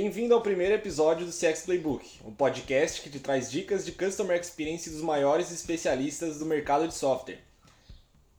[0.00, 4.40] Bem-vindo ao primeiro episódio do CX Playbook, um podcast que te traz dicas de Customer
[4.40, 7.40] Experience dos maiores especialistas do mercado de software.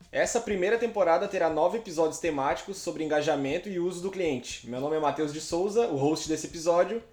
[0.10, 4.70] Essa primeira temporada terá nove episódios temáticos sobre engajamento e uso do cliente.
[4.70, 7.04] Meu nome é Matheus de Souza, o host desse episódio,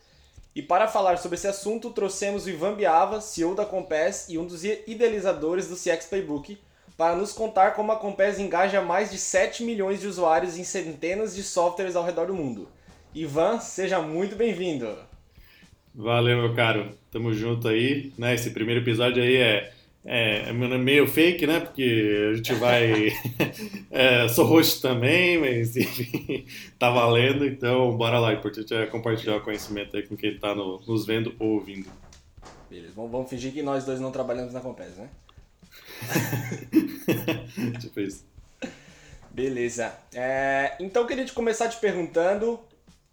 [0.54, 4.46] e para falar sobre esse assunto trouxemos o Ivan Biava, CEO da Compass e um
[4.46, 6.56] dos idealizadores do CX Playbook,
[6.96, 11.34] para nos contar como a Compass engaja mais de 7 milhões de usuários em centenas
[11.34, 12.68] de softwares ao redor do mundo.
[13.16, 14.94] Ivan, seja muito bem-vindo.
[15.94, 16.94] Valeu, meu caro.
[17.10, 18.12] Tamo junto aí.
[18.18, 18.34] Né?
[18.34, 19.72] Esse primeiro episódio aí é,
[20.04, 21.60] é, é meio fake, né?
[21.60, 23.10] Porque a gente vai.
[23.90, 26.44] é, sou host também, mas enfim,
[26.78, 27.46] tá valendo.
[27.46, 28.28] Então, bora lá.
[28.28, 31.88] O importante é compartilhar o conhecimento aí com quem tá no, nos vendo ou ouvindo.
[32.68, 35.08] Beleza, vamos, vamos fingir que nós dois não trabalhamos na Compass, né?
[37.80, 38.26] tipo isso.
[39.30, 39.94] Beleza.
[40.14, 42.60] É, então, queria te começar te perguntando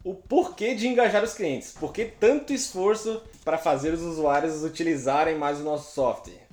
[0.04, 1.72] o porquê de engajar os clientes.
[1.72, 6.44] Por que tanto esforço para fazer os usuários utilizarem mais o nosso software?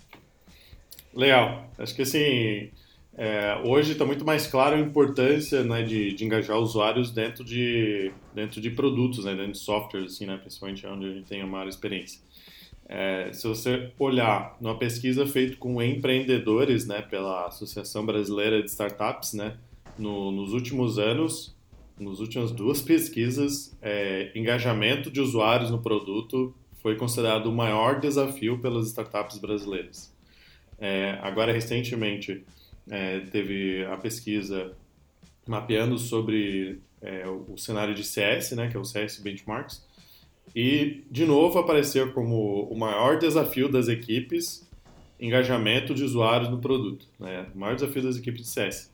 [1.13, 1.65] Legal.
[1.77, 2.71] Acho que assim,
[3.17, 8.11] é, hoje está muito mais claro a importância né, de, de, engajar usuários dentro de,
[8.33, 11.47] dentro de produtos, né, dentro de softwares, assim, né, principalmente onde a gente tem a
[11.47, 12.21] maior experiência.
[12.87, 19.33] É, se você olhar numa pesquisa feita com empreendedores né, pela Associação Brasileira de Startups,
[19.33, 19.57] né,
[19.97, 21.53] no, nos últimos anos,
[22.01, 28.57] nas últimas duas pesquisas, é, engajamento de usuários no produto foi considerado o maior desafio
[28.59, 30.11] pelas startups brasileiras.
[30.79, 32.43] É, agora, recentemente,
[32.89, 34.73] é, teve a pesquisa
[35.47, 39.85] mapeando sobre é, o cenário de CS, né, que é o CS Benchmarks,
[40.55, 44.67] e, de novo, apareceu como o maior desafio das equipes
[45.19, 47.05] engajamento de usuários no produto.
[47.19, 48.90] Né, o maior desafio das equipes de CS.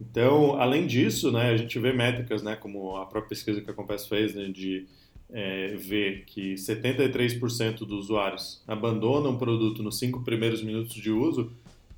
[0.00, 3.74] Então, além disso, né, a gente vê métricas, né, como a própria pesquisa que a
[3.74, 4.86] Compass fez, né, de
[5.32, 11.52] é, ver que 73% dos usuários abandonam o produto nos cinco primeiros minutos de uso,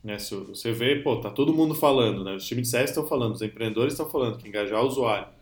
[0.05, 3.07] né, se você vê, pô, tá todo mundo falando, né, os times de CS estão
[3.07, 5.37] falando, os empreendedores estão falando que engajar o usuário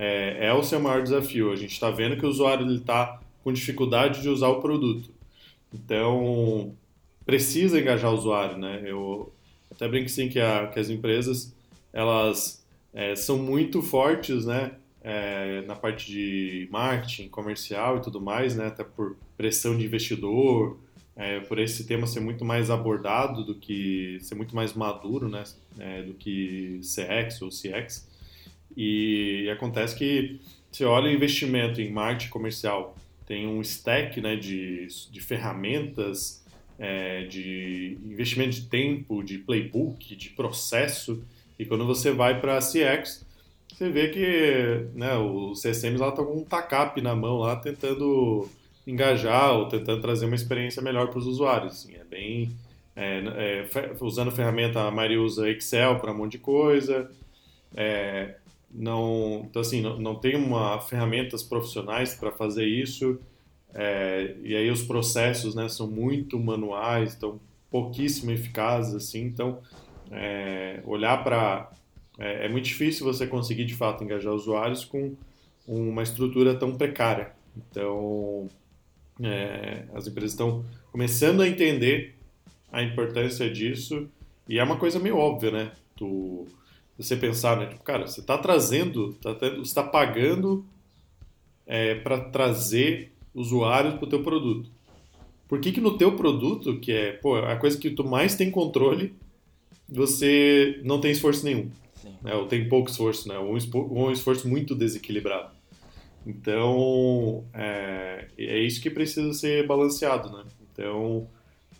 [0.00, 1.52] é, é o seu maior desafio.
[1.52, 5.10] A gente está vendo que o usuário está com dificuldade de usar o produto.
[5.72, 6.74] Então,
[7.24, 8.82] precisa engajar o usuário, né?
[8.84, 9.30] Eu
[9.70, 11.54] até brinco sim que, a, que as empresas
[11.92, 14.72] elas é, são muito fortes, né?
[15.02, 18.66] É, na parte de marketing, comercial e tudo mais, né?
[18.66, 20.78] Até por pressão de investidor,
[21.16, 25.44] é, por esse tema ser muito mais abordado do que ser muito mais maduro, né?
[25.78, 28.08] É, do que CX ou CX.
[28.76, 30.40] E, e, acontece que
[30.70, 32.96] você olha o investimento em marketing comercial,
[33.26, 34.36] tem um stack, né?
[34.36, 36.44] De, de ferramentas,
[36.78, 41.22] é, de investimento de tempo, de playbook, de processo
[41.60, 43.26] e quando você vai para a CX,
[43.68, 48.48] você vê que né, os CSMs estão com um TACAP na mão lá, tentando
[48.86, 51.74] engajar ou tentando trazer uma experiência melhor para os usuários.
[51.74, 52.50] Assim, é bem...
[52.96, 57.10] É, é, usando ferramenta, a maioria usa Excel para um monte de coisa.
[57.76, 58.36] É,
[58.70, 63.20] não, então, assim, não, não tem uma ferramentas profissionais para fazer isso.
[63.74, 67.38] É, e aí os processos né, são muito manuais, então
[67.70, 68.94] pouquíssimo eficazes.
[68.94, 69.58] Assim, então,
[70.10, 71.70] é, olhar para.
[72.18, 75.14] É, é, muito difícil você conseguir de fato engajar usuários com
[75.66, 77.32] uma estrutura tão precária.
[77.56, 78.48] Então,
[79.22, 82.16] é, as empresas estão começando a entender
[82.72, 84.08] a importância disso
[84.48, 85.72] e é uma coisa meio óbvia, né?
[85.96, 86.46] Tu,
[86.98, 87.66] você pensar, né?
[87.66, 90.64] Tipo, cara, você está trazendo, tá, você está pagando
[91.66, 94.68] é, para trazer usuários para o teu produto.
[95.48, 98.50] Por que, que no teu produto, que é pô, a coisa que tu mais tem
[98.50, 99.14] controle,
[99.90, 101.70] você não tem esforço nenhum.
[102.22, 102.34] Né?
[102.34, 103.38] Ou tem pouco esforço, né?
[103.38, 105.50] Ou um esforço muito desequilibrado.
[106.26, 110.44] Então, é, é isso que precisa ser balanceado, né?
[110.72, 111.26] Então,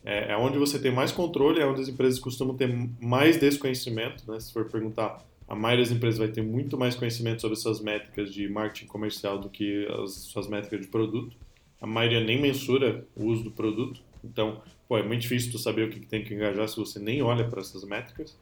[0.04, 2.68] é, é, onde você tem mais controle, é onde as empresas costumam ter
[3.00, 4.40] mais desconhecimento, né?
[4.40, 8.32] Se for perguntar, a maioria das empresas vai ter muito mais conhecimento sobre suas métricas
[8.32, 11.36] de marketing comercial do que as suas métricas de produto.
[11.80, 14.00] A maioria nem mensura o uso do produto.
[14.24, 17.22] Então, pô, é muito difícil tu saber o que tem que engajar se você nem
[17.22, 18.36] olha para essas métricas.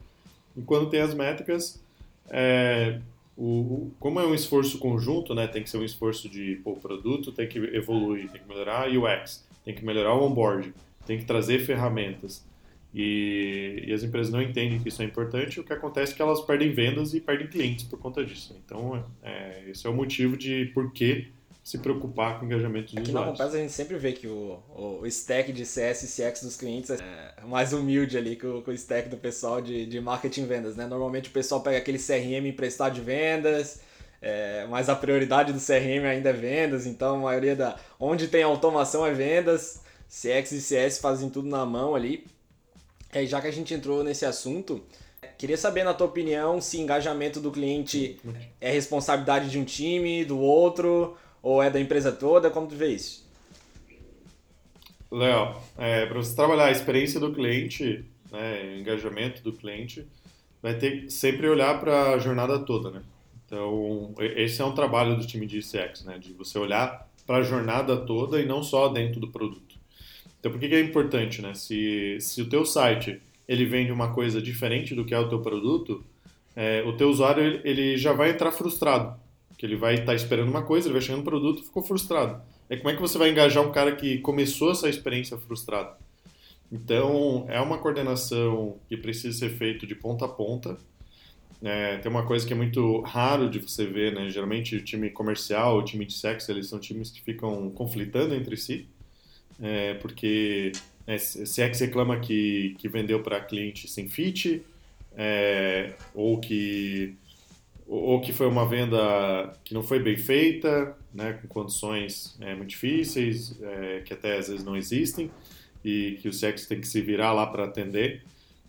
[0.57, 1.79] E quando tem as métricas,
[2.27, 2.99] é,
[3.37, 7.31] o, como é um esforço conjunto, né, tem que ser um esforço de pô, produto
[7.31, 10.73] tem que evoluir, tem que melhorar o UX, tem que melhorar o onboard,
[11.05, 12.43] tem que trazer ferramentas.
[12.95, 16.21] E, e, as empresas não entendem que isso é importante, o que acontece é que
[16.23, 18.59] elas perdem vendas e perdem clientes por conta disso.
[18.65, 21.27] Então, é, esse é o motivo de por que
[21.69, 23.37] se preocupar com o engajamento dos Aqui usuários.
[23.37, 26.89] na a gente sempre vê que o, o, stack de CS e CX dos clientes
[26.89, 30.45] é mais humilde ali que o, que o stack do pessoal de, de marketing e
[30.45, 30.87] vendas, né?
[30.87, 33.81] Normalmente o pessoal pega aquele CRM emprestado de vendas,
[34.19, 37.77] É, mas a prioridade do CRM ainda é vendas, então a maioria da.
[37.99, 39.81] Onde tem automação é vendas.
[40.09, 42.25] CX e CS fazem tudo na mão ali.
[43.13, 44.83] E já que a gente entrou nesse assunto,
[45.37, 48.19] queria saber, na tua opinião, se engajamento do cliente
[48.59, 52.49] é responsabilidade de um time, do outro, ou é da empresa toda?
[52.49, 53.27] Como tu vê isso?
[55.11, 60.05] Léo, é, para você trabalhar a experiência do cliente, né, engajamento do cliente,
[60.61, 63.01] vai ter que sempre olhar para a jornada toda, né?
[63.45, 66.19] Então, esse é um trabalho do time de CX, né?
[66.19, 69.75] De você olhar para a jornada toda e não só dentro do produto.
[70.39, 71.55] Então, por que, que é importante, né?
[71.55, 75.39] Se, se o teu site ele vende uma coisa diferente do que é o teu
[75.39, 76.03] produto,
[76.55, 79.19] é, o teu usuário ele já vai entrar frustrado,
[79.59, 81.83] que ele vai estar tá esperando uma coisa, ele vai chegando no produto e ficou
[81.83, 82.41] frustrado.
[82.69, 85.97] É como é que você vai engajar um cara que começou essa experiência frustrado?
[86.71, 90.77] Então, é uma coordenação que precisa ser feita de ponta a ponta.
[91.61, 94.29] É, tem uma coisa que é muito raro de você ver, né?
[94.29, 98.55] Geralmente o time comercial, o time de sexo, eles são times que ficam conflitando entre
[98.55, 98.87] si,
[99.61, 100.71] é, porque
[101.05, 104.63] né, CX reclama que, que vendeu para cliente sem fit,
[105.17, 107.17] é, ou que
[107.89, 112.69] ou que foi uma venda que não foi bem feita, né, com condições é, muito
[112.69, 115.31] difíceis, é, que até às vezes não existem,
[115.83, 118.21] e que o CX tem que se virar lá para atender.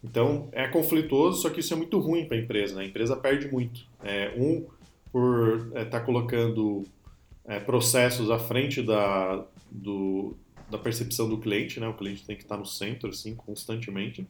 [0.03, 2.77] Então é conflituoso, só que isso é muito ruim para a empresa.
[2.77, 2.85] Né?
[2.85, 3.87] A empresa perde muito.
[4.03, 4.67] É, um,
[5.13, 6.87] por estar é, tá colocando
[7.45, 10.35] é, processos à frente da, do,
[10.71, 11.87] da percepção do cliente, né?
[11.87, 14.27] o cliente tem que estar no centro assim, constantemente.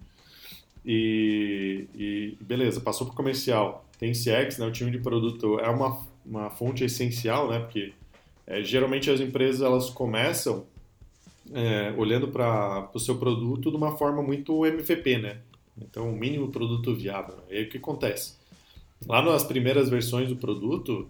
[0.85, 5.69] E, e beleza, passou para o comercial tem CX, né, o time de produto é
[5.69, 7.93] uma, uma fonte essencial, né, porque
[8.47, 10.65] é, geralmente as empresas elas começam
[11.53, 15.38] é, olhando para o seu produto de uma forma muito MVP, né?
[15.77, 17.37] Então, o mínimo produto viável.
[17.49, 18.35] E aí o que acontece?
[19.06, 21.09] Lá nas primeiras versões do produto,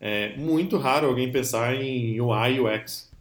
[0.00, 3.12] é muito raro alguém pensar em UI e UX.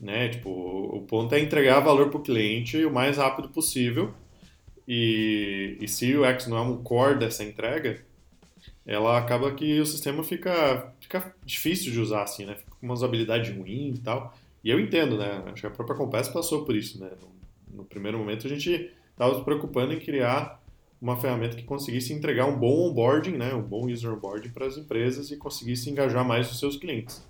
[0.00, 0.28] Né?
[0.28, 4.12] Tipo, o ponto é entregar valor para o cliente o mais rápido possível.
[4.86, 8.04] E, e se o UX não é um core dessa entrega,
[8.86, 12.54] ela acaba que o sistema fica, fica difícil de usar, assim, né?
[12.54, 14.36] Fica com uma usabilidade ruim e tal.
[14.62, 15.42] E eu entendo, né?
[15.46, 17.10] Acho que a própria Compass passou por isso, né?
[17.20, 20.62] No, no primeiro momento a gente estava se preocupando em criar
[21.00, 23.54] uma ferramenta que conseguisse entregar um bom onboarding, né?
[23.54, 27.26] Um bom user onboarding para as empresas e conseguisse engajar mais os seus clientes.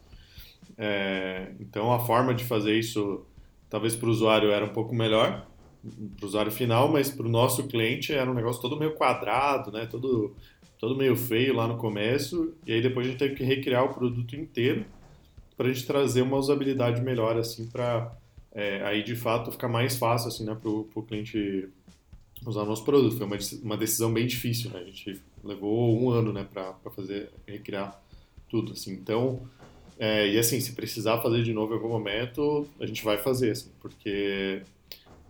[0.77, 3.25] É, então a forma de fazer isso,
[3.71, 5.47] talvez para o usuário era um pouco melhor,
[6.17, 9.71] para o usuário final, mas para o nosso cliente era um negócio todo meio quadrado,
[9.71, 9.87] né?
[9.87, 10.35] Todo
[10.79, 13.95] todo meio feio lá no começo, e aí depois a gente teve que recriar o
[13.95, 14.85] produto inteiro
[15.57, 18.13] para a gente trazer uma usabilidade melhor, assim, para
[18.53, 21.69] é, aí de fato ficar mais fácil, assim, né, para o cliente
[22.47, 23.17] usar o nosso produto.
[23.17, 24.81] Foi uma, uma decisão bem difícil, né?
[24.81, 27.99] A gente levou um ano, né, para fazer, recriar
[28.49, 28.93] tudo, assim.
[28.93, 29.41] Então,
[29.99, 33.53] é, e assim, se precisar fazer de novo em algum momento, a gente vai fazer,
[33.53, 34.63] assim, porque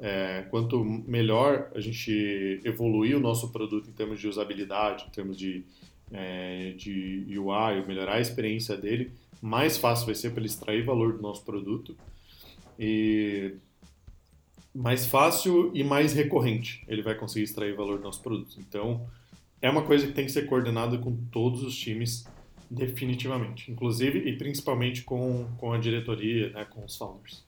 [0.00, 5.36] é, quanto melhor a gente evoluir o nosso produto em termos de usabilidade, em termos
[5.36, 5.64] de,
[6.12, 9.10] é, de UI, melhorar a experiência dele,
[9.40, 11.96] mais fácil vai ser para ele extrair valor do nosso produto
[12.78, 13.54] e
[14.74, 18.56] mais fácil e mais recorrente ele vai conseguir extrair valor do nosso produto.
[18.58, 19.06] Então,
[19.60, 22.26] é uma coisa que tem que ser coordenada com todos os times
[22.70, 27.44] definitivamente, inclusive e principalmente com, com a diretoria, né, com os founders.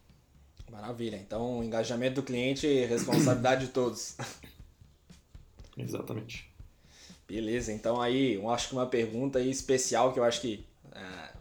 [0.71, 1.17] Maravilha.
[1.17, 4.17] Então, engajamento do cliente e responsabilidade de todos.
[5.77, 6.51] Exatamente.
[7.27, 7.73] Beleza.
[7.73, 11.33] Então, aí, eu acho que uma pergunta especial que eu acho que é,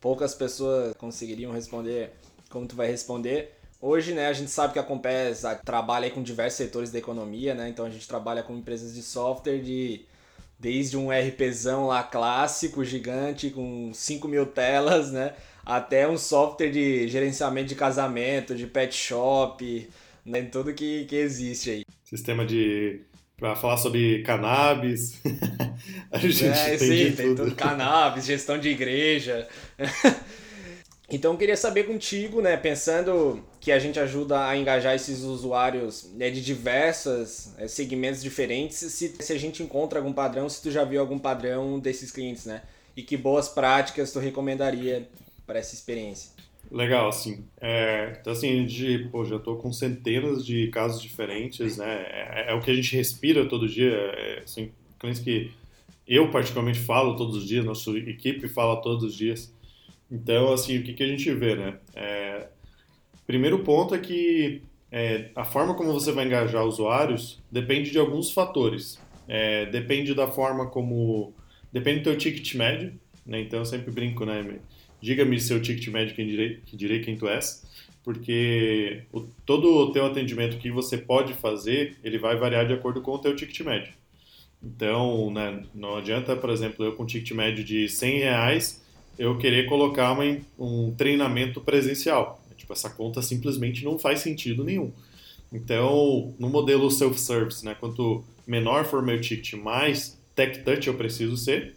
[0.00, 2.12] poucas pessoas conseguiriam responder
[2.48, 3.58] como tu vai responder.
[3.80, 7.68] Hoje, né, a gente sabe que a Compass trabalha com diversos setores da economia, né?
[7.68, 10.04] Então, a gente trabalha com empresas de software de
[10.58, 15.34] desde um RPzão lá clássico, gigante, com 5 mil telas, né?
[15.64, 19.88] Até um software de gerenciamento de casamento, de pet shop,
[20.24, 21.84] né, tudo que, que existe aí.
[22.04, 23.00] Sistema de
[23.42, 25.20] para falar sobre cannabis.
[26.12, 27.54] a gente é, tem sim, tem tudo.
[27.56, 29.48] Cannabis, gestão de igreja.
[31.10, 36.08] então eu queria saber contigo, né, pensando que a gente ajuda a engajar esses usuários
[36.14, 40.70] né, de diversos é, segmentos diferentes, se, se a gente encontra algum padrão, se tu
[40.70, 42.62] já viu algum padrão desses clientes, né?
[42.96, 45.08] E que boas práticas tu recomendaria
[45.46, 46.32] para essa experiência?
[46.70, 47.44] Legal, assim.
[47.60, 52.06] É, então, assim, de, pô, já estou com centenas de casos diferentes, né?
[52.08, 53.92] É, é, o que a gente respira todo dia.
[53.92, 55.52] É, assim, clientes que
[56.06, 59.54] eu particularmente falo todos os dias, nossa equipe fala todos os dias.
[60.10, 61.78] Então, assim, o que, que a gente vê, né?
[61.94, 62.48] É,
[63.26, 68.30] primeiro ponto é que é, a forma como você vai engajar usuários depende de alguns
[68.30, 69.00] fatores.
[69.28, 71.32] É, depende da forma como...
[71.72, 72.92] Depende do teu ticket médio,
[73.24, 73.40] né?
[73.40, 74.58] Então eu sempre brinco, né?
[75.02, 77.64] Diga-me seu ticket médio que direi, que direi quem tu és,
[78.04, 83.02] porque o, todo o teu atendimento que você pode fazer, ele vai variar de acordo
[83.02, 83.92] com o teu ticket médio.
[84.62, 88.80] Então, né, não adianta, por exemplo, eu com ticket médio de 100 reais,
[89.18, 92.40] eu querer colocar uma, um treinamento presencial.
[92.56, 94.92] Tipo, essa conta simplesmente não faz sentido nenhum.
[95.52, 101.36] Então, no modelo self-service, né, quanto menor for meu ticket, mais tech touch eu preciso
[101.36, 101.74] ser.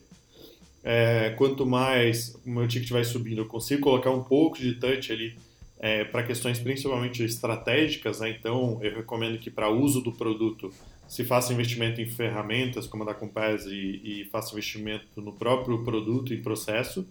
[0.88, 5.12] É, quanto mais o meu ticket vai subindo, eu consigo colocar um pouco de touch
[5.12, 5.36] ali
[5.80, 8.20] é, para questões principalmente estratégicas.
[8.20, 8.30] Né?
[8.30, 10.72] Então, eu recomendo que para uso do produto
[11.08, 15.84] se faça investimento em ferramentas como a da Compass e, e faça investimento no próprio
[15.84, 17.04] produto e processo.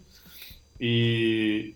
[0.80, 1.74] E,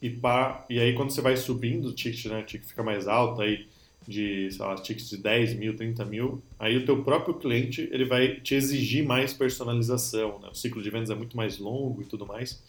[0.00, 3.08] e, pá, e aí quando você vai subindo o ticket, né, o ticket fica mais
[3.08, 3.66] alto, aí
[4.06, 8.04] de, sei lá, tickets de 10 mil, 30 mil, aí o teu próprio cliente ele
[8.04, 10.48] vai te exigir mais personalização, né?
[10.50, 12.62] o ciclo de vendas é muito mais longo e tudo mais.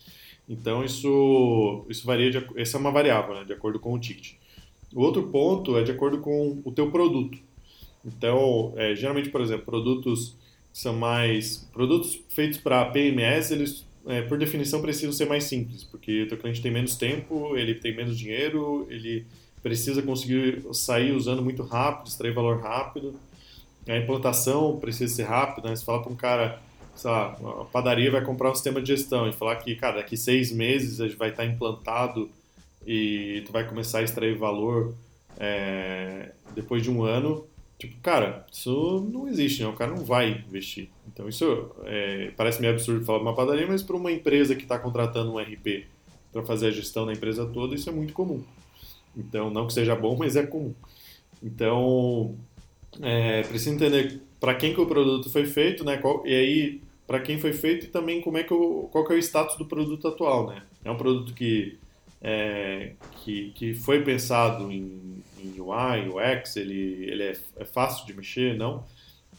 [0.48, 4.34] Então isso, isso varia, de, essa é uma variável, né, de acordo com o ticket.
[4.94, 7.38] O outro ponto é de acordo com o teu produto.
[8.06, 10.36] Então, é, geralmente, por exemplo, produtos
[10.74, 16.24] são mais produtos feitos para PMS, eles é, por definição precisam ser mais simples, porque
[16.24, 19.26] o teu cliente tem menos tempo, ele tem menos dinheiro, ele
[19.62, 23.16] precisa conseguir sair usando muito rápido, extrair valor rápido.
[23.88, 25.76] A implantação precisa ser rápida, né?
[25.76, 26.62] Você fala para um cara,
[26.96, 30.16] sei lá, a padaria vai comprar um sistema de gestão e falar que, cara, daqui
[30.16, 32.30] seis meses vai estar implantado
[32.86, 34.96] e tu vai começar a extrair valor
[35.40, 37.46] é, depois de um ano,
[37.82, 39.68] Tipo, cara, isso não existe, né?
[39.68, 40.88] O cara não vai investir.
[41.08, 44.62] Então, isso é, parece meio absurdo falar de uma padaria, mas para uma empresa que
[44.62, 45.88] está contratando um RP
[46.32, 48.44] para fazer a gestão da empresa toda, isso é muito comum.
[49.16, 50.74] Então, não que seja bom, mas é comum.
[51.44, 52.36] Então,
[53.02, 55.98] é, precisa entender para quem que o produto foi feito, né?
[55.98, 59.14] Qual, e aí, para quem foi feito e também como é que o, qual que
[59.14, 60.64] é o status do produto atual, né?
[60.84, 61.78] É um produto que,
[62.22, 65.12] é, que, que foi pensado em
[65.44, 68.56] em UI, UX, ele, ele é, é fácil de mexer?
[68.56, 68.86] Não.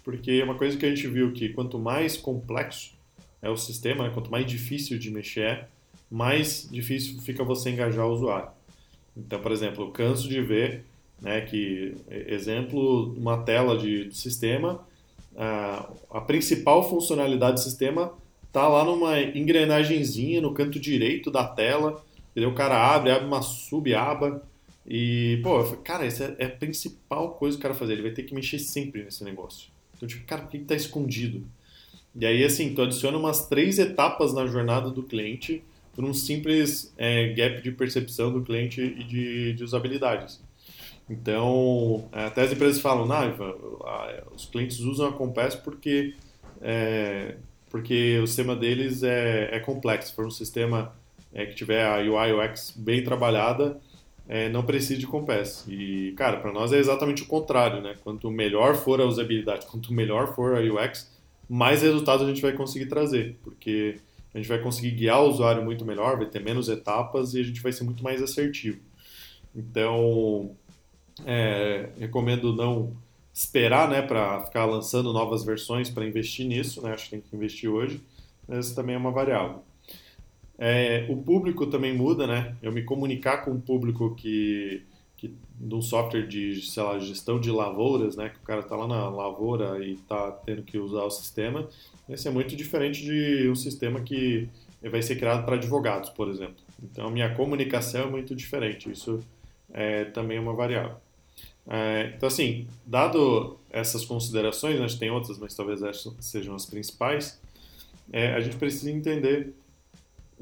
[0.04, 2.94] Porque uma coisa que a gente viu que quanto mais complexo
[3.40, 5.68] é o sistema, né, quanto mais difícil de mexer é,
[6.10, 8.50] mais difícil fica você engajar o usuário.
[9.16, 10.84] Então, por exemplo, eu canso de ver
[11.20, 14.86] né, que, exemplo, uma tela de, sistema,
[15.36, 18.12] a, a principal funcionalidade do sistema
[18.46, 22.02] está lá numa engrenagemzinha no canto direito da tela,
[22.36, 24.42] o cara abre, abre uma sub-aba,
[24.86, 27.92] e, pô, cara, essa é a principal coisa que o cara fazer.
[27.94, 29.70] Ele vai ter que mexer sempre nesse negócio.
[29.96, 31.46] Então, tipo, cara, por que tá escondido?
[32.14, 35.62] E aí, assim, tu adiciona umas três etapas na jornada do cliente
[35.94, 40.38] por um simples é, gap de percepção do cliente e de, de usabilidade.
[41.08, 43.54] Então, até as empresas falam, Naiva,
[44.34, 46.14] os clientes usam a Compass porque,
[46.60, 47.36] é,
[47.68, 50.08] porque o sistema deles é, é complexo.
[50.08, 50.94] Se for um sistema
[51.34, 53.78] é, que tiver a UI UX bem trabalhada,
[54.28, 55.66] é, não precise de Compass.
[55.68, 57.94] E, cara, para nós é exatamente o contrário, né?
[58.02, 61.10] Quanto melhor for a usabilidade, quanto melhor for a UX,
[61.48, 63.96] mais resultados a gente vai conseguir trazer, porque
[64.34, 67.42] a gente vai conseguir guiar o usuário muito melhor, vai ter menos etapas e a
[67.42, 68.80] gente vai ser muito mais assertivo.
[69.54, 70.56] Então,
[71.26, 72.96] é, recomendo não
[73.32, 76.92] esperar, né, para ficar lançando novas versões para investir nisso, né?
[76.92, 78.00] Acho que tem que investir hoje.
[78.48, 79.62] Essa também é uma variável.
[80.58, 82.56] É, o público também muda, né?
[82.62, 84.82] Eu me comunicar com um público que,
[85.16, 88.28] que de um software de, sei lá, gestão de lavouras, né?
[88.28, 91.68] Que o cara está lá na lavoura e está tendo que usar o sistema,
[92.12, 94.48] esse é muito diferente de um sistema que
[94.82, 96.56] vai ser criado para advogados, por exemplo.
[96.82, 98.90] Então, minha comunicação é muito diferente.
[98.90, 99.20] Isso
[99.72, 100.96] é também uma variável.
[101.66, 106.54] É, então, assim, dado essas considerações, né, a gente tem outras, mas talvez essas sejam
[106.54, 107.40] as principais,
[108.12, 109.54] é, a gente precisa entender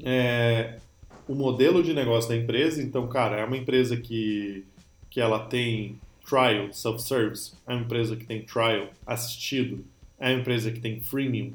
[0.03, 0.79] é,
[1.27, 2.81] o modelo de negócio da empresa.
[2.81, 4.65] Então, cara, é uma empresa que,
[5.09, 9.83] que ela tem trial, self-service, é uma empresa que tem trial assistido,
[10.21, 11.51] é uma empresa que tem freemium,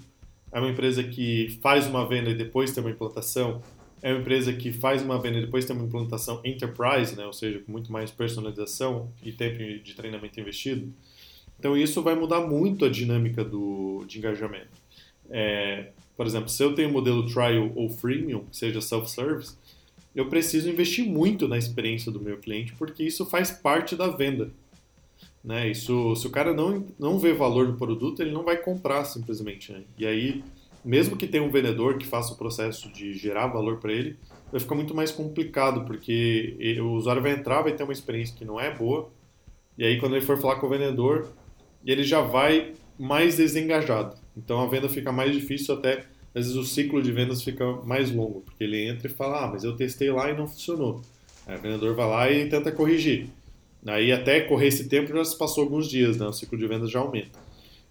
[0.52, 3.62] é uma empresa que faz uma venda e depois tem uma implantação,
[4.02, 7.24] é uma empresa que faz uma venda e depois tem uma implantação enterprise, né?
[7.24, 10.92] ou seja, com muito mais personalização e tempo de treinamento investido.
[11.58, 14.68] Então, isso vai mudar muito a dinâmica do, de engajamento.
[15.30, 19.56] É, por exemplo, se eu tenho um modelo trial ou freemium, seja self-service,
[20.14, 24.50] eu preciso investir muito na experiência do meu cliente, porque isso faz parte da venda.
[25.46, 25.70] Né?
[25.70, 29.72] Isso, se o cara não, não vê valor no produto, ele não vai comprar simplesmente.
[29.72, 29.84] Né?
[29.96, 30.42] E aí,
[30.84, 34.16] mesmo que tenha um vendedor que faça o processo de gerar valor para ele,
[34.50, 38.44] vai ficar muito mais complicado, porque o usuário vai entrar, vai ter uma experiência que
[38.44, 39.08] não é boa,
[39.78, 41.28] e aí quando ele for falar com o vendedor,
[41.84, 44.16] ele já vai mais desengajado.
[44.36, 48.10] Então a venda fica mais difícil até às vezes o ciclo de vendas fica mais
[48.10, 51.00] longo, porque ele entra e fala, ah, mas eu testei lá e não funcionou.
[51.46, 53.28] Aí o vendedor vai lá e tenta corrigir.
[53.86, 56.26] Aí até correr esse tempo já se passou alguns dias, né?
[56.26, 57.38] o ciclo de vendas já aumenta.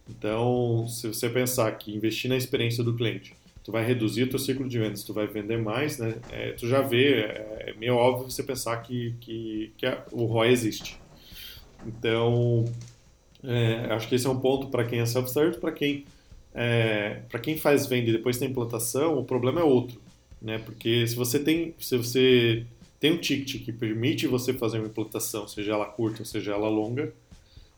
[0.10, 3.34] Então, se você pensar que investir na experiência do cliente,
[3.64, 6.16] tu vai reduzir o teu ciclo de vendas, tu vai vender mais, né?
[6.32, 10.26] É, tu já vê, é, é meio óbvio você pensar que, que, que a, o
[10.26, 11.00] ROI existe.
[11.86, 12.66] Então,
[13.44, 16.06] é, acho que esse é um ponto para quem é self-service, para quem
[16.54, 20.00] é, para quem faz venda e depois tem implantação, o problema é outro,
[20.42, 20.58] né?
[20.60, 22.66] Porque se você tem, se você
[23.00, 26.70] tem um ticket que permite você fazer uma implantação, seja ela curta ou seja ela
[26.70, 27.14] longa,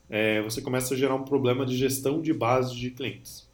[0.08, 3.46] é, você começa a gerar um problema de gestão de base de clientes.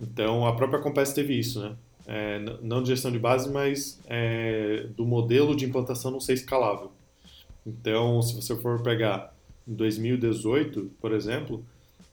[0.00, 1.76] Então, a própria Compass teve isso, né?
[2.06, 6.90] É, não de gestão de base, mas é, do modelo de implantação não ser escalável.
[7.66, 9.34] Então, se você for pegar
[9.66, 11.62] em 2018, por exemplo,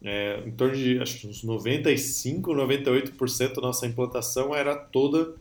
[0.03, 5.33] é, em torno de acho uns 95, 98% da nossa implantação era toda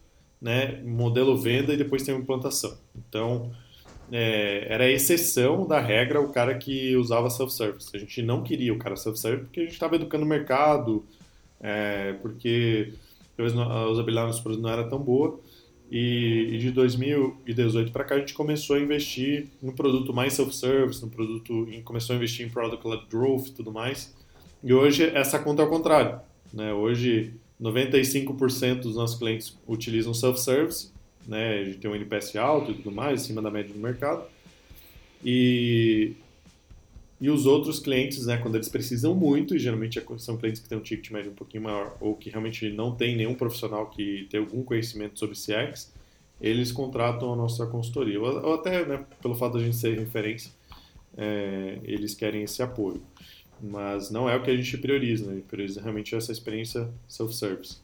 [0.44, 2.76] né, modelo venda e depois tem uma implantação.
[2.94, 3.50] Então,
[4.12, 7.88] é, era exceção da regra o cara que usava self-service.
[7.94, 11.02] A gente não queria o cara self-service porque a gente estava educando o mercado,
[11.58, 12.92] é, porque
[13.34, 15.40] talvez a usabilidade dos produtos não era tão boa.
[15.90, 21.02] E, e de 2018 para cá a gente começou a investir no produto mais self-service,
[21.02, 24.14] no produto, começou a investir em product-led growth e tudo mais.
[24.62, 26.20] E hoje essa conta é ao contrário.
[26.52, 26.74] Né?
[26.74, 30.90] Hoje 95% dos nossos clientes utilizam self-service,
[31.26, 31.60] né?
[31.60, 34.24] a gente tem um NPS alto e tudo mais, acima da média do mercado.
[35.24, 36.12] E,
[37.20, 40.68] e os outros clientes, né, quando eles precisam muito, e geralmente é são clientes que
[40.68, 44.26] têm um ticket médio um pouquinho maior, ou que realmente não tem nenhum profissional que
[44.30, 45.92] tem algum conhecimento sobre CX,
[46.40, 48.20] eles contratam a nossa consultoria.
[48.20, 50.50] Ou, ou até, né, pelo fato de a gente ser referência,
[51.16, 53.00] é, eles querem esse apoio
[53.64, 55.32] mas não é o que a gente prioriza, né?
[55.32, 57.78] A gente prioriza realmente essa experiência self-service.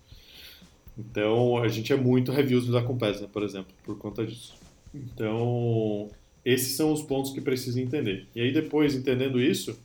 [0.99, 4.55] Então, a gente é muito reviews da Compass, né, por exemplo, por conta disso.
[4.95, 6.11] Então,
[6.45, 8.27] esses são os pontos que precisa entender.
[8.35, 9.79] E aí, depois, entendendo isso,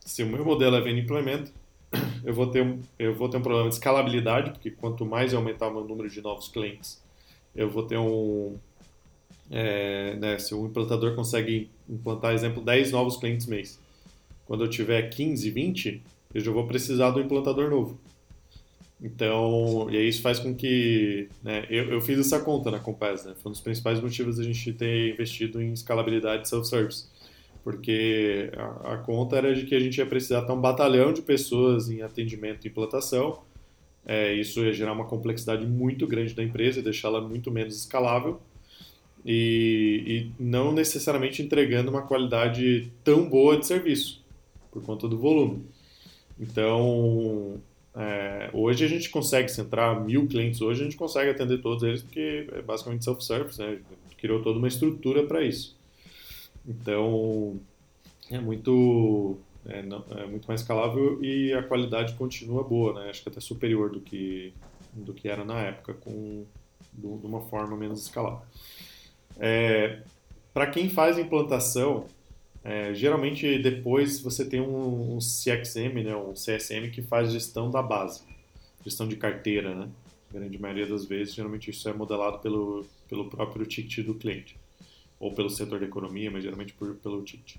[0.00, 1.50] se o meu modelo é venda implementa,
[2.22, 5.38] eu vou, ter um, eu vou ter um problema de escalabilidade, porque quanto mais eu
[5.38, 7.02] aumentar o meu número de novos clientes,
[7.56, 8.56] eu vou ter um...
[9.50, 13.78] É, né, se o implantador consegue implantar, exemplo, 10 novos clientes mês,
[14.46, 16.02] quando eu tiver 15, 20,
[16.34, 17.98] eu já vou precisar do implantador novo.
[19.04, 21.28] Então, e aí isso faz com que.
[21.42, 23.34] Né, eu, eu fiz essa conta na Compass, né?
[23.42, 27.06] Foi um dos principais motivos da gente ter investido em escalabilidade self-service.
[27.62, 31.22] Porque a, a, conta era de que a gente ia precisar ter um batalhão de
[31.22, 33.42] pessoas em atendimento e implantação.
[34.06, 38.40] É, isso ia gerar uma complexidade muito grande da empresa e deixá-la muito menos escalável.
[39.24, 44.23] E, e não necessariamente entregando uma qualidade tão boa de serviço
[44.74, 45.64] por conta do volume.
[46.38, 47.60] Então,
[47.94, 52.02] é, hoje a gente consegue centrar mil clientes, hoje a gente consegue atender todos eles,
[52.02, 53.78] porque é basicamente self-service, né?
[54.18, 55.76] criou toda uma estrutura para isso.
[56.66, 57.60] Então,
[58.30, 63.10] é muito, é, não, é, muito mais escalável e a qualidade continua boa, né?
[63.10, 64.52] Acho que até superior do que,
[64.92, 66.44] do que era na época, com,
[66.92, 68.40] do, de uma forma menos escalável.
[69.38, 70.00] É,
[70.52, 72.06] para quem faz implantação,
[72.64, 77.82] é, geralmente depois você tem um, um, CXM, né, um CSM que faz gestão da
[77.82, 78.22] base,
[78.82, 79.88] gestão de carteira, né?
[80.30, 84.56] A grande maioria das vezes, geralmente isso é modelado pelo, pelo próprio ticket do cliente,
[85.20, 87.56] ou pelo setor da economia, mas geralmente por, pelo ticket.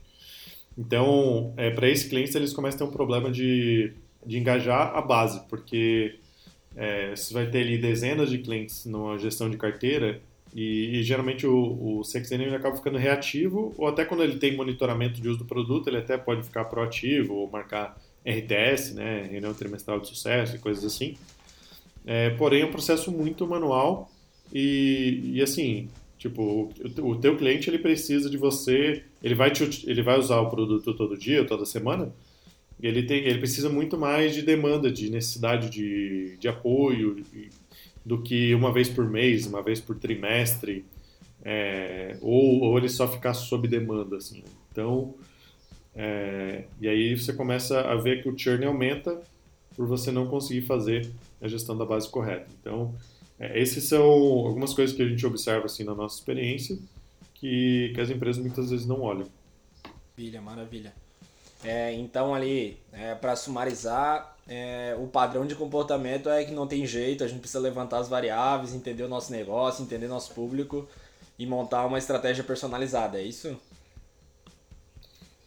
[0.76, 3.94] Então, é, para esses clientes, eles começam a ter um problema de,
[4.26, 6.20] de engajar a base, porque
[6.76, 10.20] é, você vai ter ali dezenas de clientes numa gestão de carteira
[10.56, 15.20] e, e geralmente o, o ele acaba ficando reativo, ou até quando ele tem monitoramento
[15.20, 20.00] de uso do produto, ele até pode ficar proativo, ou marcar RTS, né, reunião trimestral
[20.00, 21.18] de sucesso e coisas assim.
[22.06, 24.10] É, porém, é um processo muito manual
[24.54, 29.84] e, e assim, tipo, o, o teu cliente ele precisa de você, ele vai, te,
[29.86, 32.14] ele vai usar o produto todo dia, toda semana,
[32.82, 37.22] ele, tem, ele precisa muito mais de demanda, de necessidade de, de apoio,
[38.06, 40.86] do que uma vez por mês, uma vez por trimestre,
[41.44, 44.44] é, ou, ou ele só ficar sob demanda, assim.
[44.72, 45.16] Então,
[45.96, 49.22] é, e aí você começa a ver que o churn aumenta
[49.76, 51.10] por você não conseguir fazer
[51.42, 52.48] a gestão da base correta.
[52.62, 52.94] Então,
[53.40, 56.78] é, esses são algumas coisas que a gente observa assim na nossa experiência
[57.34, 59.28] que, que as empresas muitas vezes não olham.
[60.18, 60.94] Maravilha, maravilha.
[61.64, 66.86] É, então ali, é, para sumarizar, é, o padrão de comportamento é que não tem
[66.86, 70.88] jeito, a gente precisa levantar as variáveis, entender o nosso negócio, entender nosso público
[71.38, 73.58] e montar uma estratégia personalizada, é isso?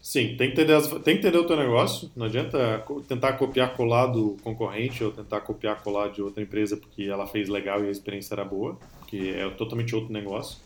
[0.01, 2.09] Sim, tem que, entender as, tem que entender o teu negócio.
[2.15, 7.03] Não adianta tentar copiar colar do concorrente ou tentar copiar colar de outra empresa porque
[7.03, 10.57] ela fez legal e a experiência era boa, porque é totalmente outro negócio.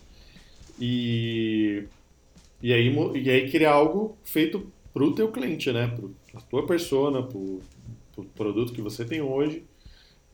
[0.80, 1.84] E,
[2.62, 5.88] e, aí, e aí criar algo feito para o teu cliente, né?
[6.30, 7.38] Para a tua persona, para
[8.16, 9.64] o produto que você tem hoje.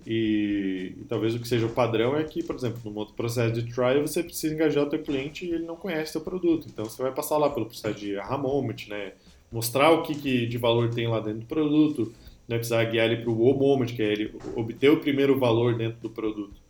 [0.07, 3.71] E, e, talvez o que seja o padrão é que, por exemplo, no processo de
[3.71, 6.67] trial você precisa engajar o teu cliente e ele não conhece o teu produto.
[6.69, 9.13] Então você vai passar lá pelo processo de aha moment, né?
[9.53, 12.13] Mostrar o que, que de valor tem lá dentro do produto,
[12.49, 12.57] né?
[12.57, 16.01] precisar guiar ele para o wow moment, que é ele obter o primeiro valor dentro
[16.01, 16.61] do produto.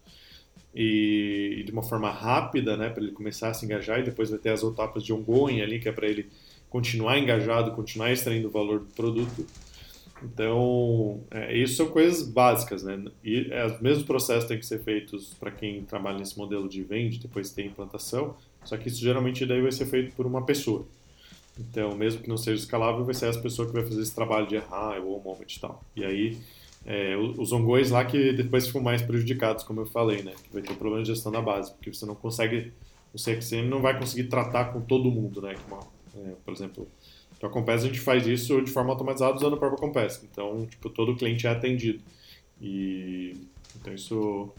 [0.74, 4.30] E, e de uma forma rápida, né, para ele começar a se engajar e depois
[4.30, 6.28] vai ter as etapas de ongoing ali, que é para ele
[6.70, 9.44] continuar engajado, continuar extraindo o valor do produto.
[10.22, 13.02] Então, é, isso são coisas básicas, né?
[13.24, 16.82] E é, os mesmos processos têm que ser feitos para quem trabalha nesse modelo de
[16.82, 20.86] vende, depois tem implantação, só que isso geralmente daí vai ser feito por uma pessoa.
[21.58, 24.46] Então, mesmo que não seja escalável, vai ser essa pessoa que vai fazer esse trabalho
[24.46, 25.82] de errar, ou moment e tal.
[25.96, 26.38] E aí,
[26.84, 30.32] é, os ongões lá que depois ficam mais prejudicados, como eu falei, né?
[30.42, 32.72] Que vai ter um problema de gestão da base, porque você não consegue,
[33.12, 35.54] o CXM não vai conseguir tratar com todo mundo, né?
[35.68, 35.80] Uma,
[36.16, 36.88] é, por exemplo,
[37.40, 40.22] então a Compass a gente faz isso de forma automatizada usando a própria Compass.
[40.30, 42.04] Então, tipo, todo cliente é atendido.
[42.60, 43.34] E
[43.74, 44.52] então isso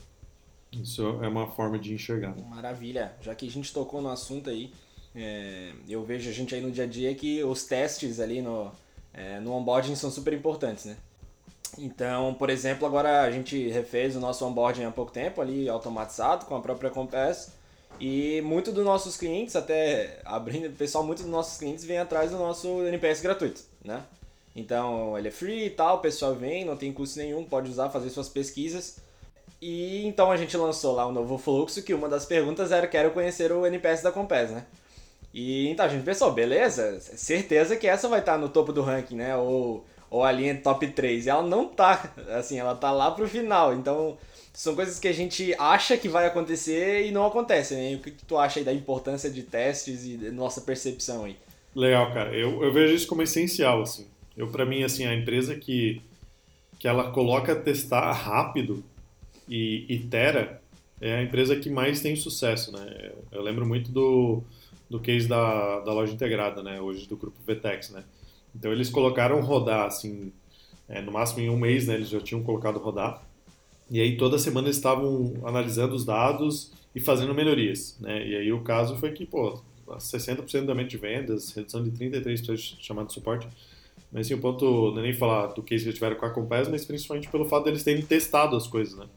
[0.71, 2.35] isso é uma forma de enxergar.
[2.49, 3.13] Maravilha.
[3.21, 4.73] Já que a gente tocou no assunto aí,
[5.13, 8.71] é, eu vejo a gente aí no dia a dia que os testes ali no,
[9.13, 10.97] é, no onboarding são super importantes, né?
[11.77, 16.45] Então, por exemplo, agora a gente refez o nosso onboarding há pouco tempo ali automatizado
[16.47, 17.53] com a própria Compass
[17.99, 22.37] e muito dos nossos clientes, até abrindo, pessoal, muitos dos nossos clientes vêm atrás do
[22.37, 24.03] nosso NPS gratuito, né?
[24.55, 27.89] Então, ele é free e tal, o pessoal vem, não tem custo nenhum, pode usar,
[27.89, 28.97] fazer suas pesquisas.
[29.61, 33.11] E então a gente lançou lá um novo fluxo, que uma das perguntas era, quero
[33.11, 34.65] conhecer o NPS da Compass, né?
[35.33, 39.15] E então a gente pensou, beleza, certeza que essa vai estar no topo do ranking,
[39.15, 39.37] né?
[39.37, 41.25] Ou, ou ali em top 3.
[41.25, 43.73] E ela não tá, assim, ela tá lá pro final.
[43.73, 44.17] Então,
[44.53, 47.95] são coisas que a gente acha que vai acontecer e não acontece, né?
[47.95, 51.37] O que, tu acha aí da importância de testes e da nossa percepção aí?
[51.73, 52.35] Legal, cara.
[52.35, 54.07] Eu, eu vejo isso como essencial, assim.
[54.35, 56.01] Eu, para mim, assim, a empresa que,
[56.77, 58.83] que ela coloca testar rápido
[59.47, 60.61] e itera
[60.99, 63.11] é a empresa que mais tem sucesso, né?
[63.31, 64.43] Eu lembro muito do,
[64.89, 66.81] do case da, da loja integrada, né?
[66.81, 68.03] Hoje do grupo Vtex, né?
[68.53, 70.33] Então, eles colocaram rodar, assim,
[70.89, 71.93] é, no máximo em um mês, né?
[71.93, 73.23] Eles já tinham colocado rodar
[73.91, 78.25] e aí toda semana eles estavam analisando os dados e fazendo melhorias, né?
[78.25, 82.77] E aí o caso foi que, pô, 60% do aumento de vendas, redução de 33%
[82.79, 83.49] chamado de suporte.
[84.09, 86.69] Mas assim, o ponto não é nem falar do que eles tiveram com a Compass,
[86.69, 89.07] mas principalmente pelo fato deles terem testado as coisas, né?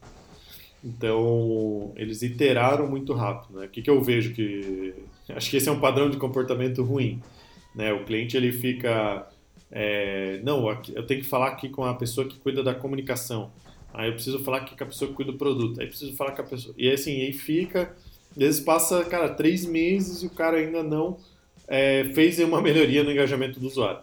[0.83, 3.67] Então, eles iteraram muito rápido, né?
[3.67, 4.93] O que, que eu vejo que...
[5.33, 7.21] Acho que esse é um padrão de comportamento ruim,
[7.73, 7.93] né?
[7.93, 9.25] O cliente, ele fica...
[9.71, 13.51] É, não, eu tenho que falar aqui com a pessoa que cuida da comunicação.
[13.97, 15.79] Aí eu preciso falar que a pessoa cuida do produto.
[15.79, 16.75] Aí preciso falar com a pessoa.
[16.77, 17.95] E assim, aí fica.
[18.31, 21.17] Às vezes passa, cara, três meses e o cara ainda não
[21.65, 24.01] é, fez uma melhoria no engajamento do usuário.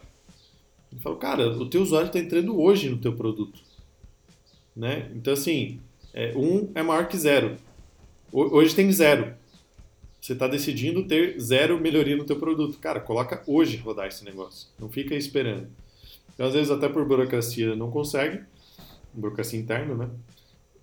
[0.90, 3.60] Eu falo, cara, o teu usuário está entrando hoje no teu produto.
[4.74, 5.10] Né?
[5.14, 5.78] Então, assim,
[6.14, 7.56] é, um é maior que zero.
[8.32, 9.34] Hoje tem zero.
[10.18, 12.78] Você está decidindo ter zero melhoria no teu produto.
[12.78, 14.68] Cara, coloca hoje rodar esse negócio.
[14.78, 15.66] Não fica esperando.
[16.32, 18.40] Então, às vezes, até por burocracia, não consegue
[19.12, 20.10] burocracia interna, né?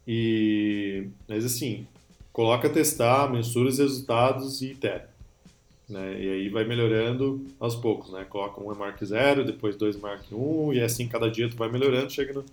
[0.08, 1.88] E, mas assim,
[2.32, 5.10] coloca testar, mensura os resultados e itera.
[5.88, 6.22] Né?
[6.22, 8.24] E aí vai melhorando aos poucos, né?
[8.24, 12.12] Coloca um Mark 0, depois dois Mark 1, e assim cada dia tu vai melhorando,
[12.12, 12.46] chega no,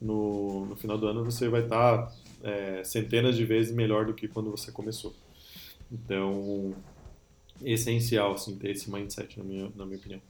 [0.00, 4.14] no, no final do ano você vai estar tá, é, centenas de vezes melhor do
[4.14, 5.14] que quando você começou.
[5.90, 6.74] Então,
[7.62, 10.20] é essencial assim, ter esse mindset, na minha, na minha opinião.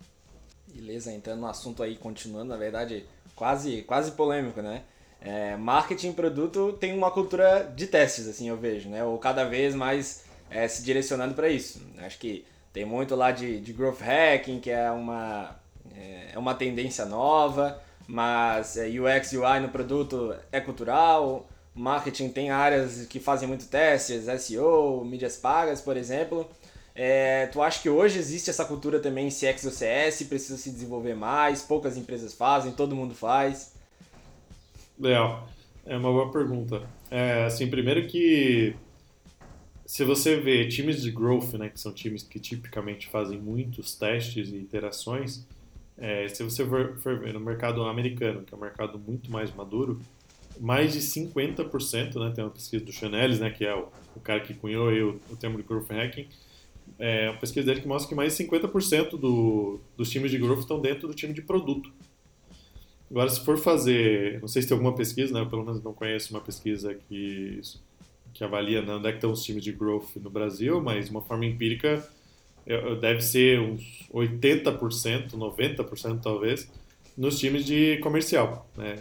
[0.74, 4.82] Beleza, entrando no assunto aí, continuando, na verdade, quase, quase polêmico, né?
[5.20, 9.02] É, marketing produto tem uma cultura de testes, assim, eu vejo, né?
[9.02, 11.80] Ou cada vez mais é, se direcionando para isso.
[11.98, 15.56] Acho que tem muito lá de, de growth hacking, que é uma,
[15.96, 21.46] é, é uma tendência nova, mas é, UX UI no produto é cultural.
[21.74, 26.48] Marketing tem áreas que fazem muito testes, SEO, mídias pagas, por exemplo.
[26.94, 30.22] É, tu acha que hoje existe essa cultura também em CX ou CS?
[30.24, 31.62] Precisa se desenvolver mais?
[31.62, 33.74] Poucas empresas fazem, todo mundo faz?
[34.98, 35.48] Legal.
[35.84, 36.82] É uma boa pergunta.
[37.10, 38.74] É, assim, primeiro que
[39.84, 44.48] se você vê times de growth, né, que são times que tipicamente fazem muitos testes
[44.50, 45.46] e interações,
[45.98, 49.54] é, se você for, for, ver no mercado americano, que é um mercado muito mais
[49.54, 50.00] maduro,
[50.58, 54.40] mais de 50%, né, tem uma pesquisa do Chanelis, né, que é o, o cara
[54.40, 56.28] que cunhou o, o termo de growth hacking,
[56.98, 60.60] é uma pesquisa dele que mostra que mais de 50% do, dos times de growth
[60.60, 61.92] estão dentro do time de produto.
[63.10, 65.40] Agora, se for fazer, não sei se tem alguma pesquisa, né?
[65.40, 67.60] Eu pelo menos não conheço uma pesquisa que,
[68.32, 71.20] que avalia né, onde é que estão os times de growth no Brasil, mas uma
[71.22, 72.06] forma empírica
[73.00, 76.70] deve ser uns 80%, 90% talvez,
[77.16, 78.96] nos times de comercial, né?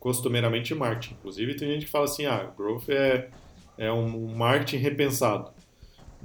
[0.00, 1.14] costumeiramente marketing.
[1.14, 3.28] Inclusive, tem gente que fala assim, ah, growth é,
[3.78, 5.50] é um marketing repensado.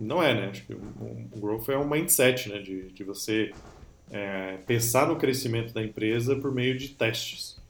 [0.01, 0.49] Não é, né?
[0.49, 2.59] Acho que o, growth é um mindset, né?
[2.59, 3.53] De, de você
[4.09, 7.61] é, pensar no crescimento da empresa por meio de testes.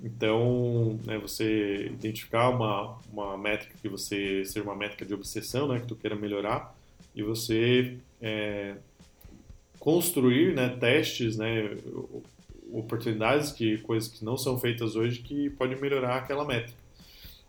[0.00, 5.80] Então, né, você identificar uma, uma métrica que você ser uma métrica de obsessão, né,
[5.80, 6.74] que tu queira melhorar,
[7.14, 8.76] e você é,
[9.80, 11.76] construir né, testes, né,
[12.72, 16.78] oportunidades, que coisas que não são feitas hoje que podem melhorar aquela métrica.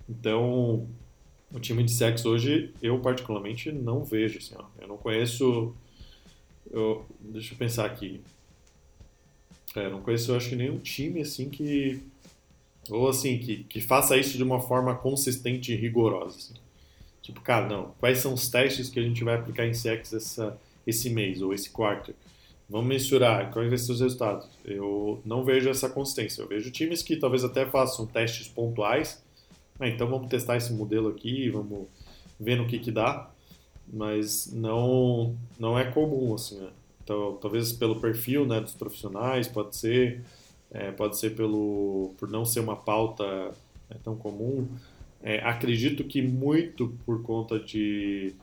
[0.10, 0.88] Então,
[1.52, 5.76] o time de sexo hoje, eu particularmente não vejo, assim, ó, eu não conheço,
[6.72, 8.22] eu, deixa eu pensar aqui,
[9.76, 12.02] é, não conheço, eu acho que nenhum time, assim, que,
[12.90, 16.54] ou assim, que, que faça isso de uma forma consistente e rigorosa, assim.
[17.22, 20.60] Tipo, cara, não, quais são os testes que a gente vai aplicar em sex essa,
[20.88, 22.14] esse mês ou esse quarto?
[22.68, 24.48] Vamos mensurar, quais vão ser os resultados?
[24.66, 26.42] Eu não vejo essa consistência.
[26.42, 29.24] Eu vejo times que talvez até façam testes pontuais.
[29.80, 31.88] Ah, então vamos testar esse modelo aqui, vamos
[32.39, 33.32] ver no que que dá.
[33.92, 36.70] Mas não, não é comum, assim, né?
[37.04, 40.22] Então, talvez pelo perfil né, dos profissionais, pode ser,
[40.70, 43.52] é, pode ser pelo, por não ser uma pauta
[43.89, 44.68] é, tão comum.
[45.24, 48.36] É, acredito que muito por conta de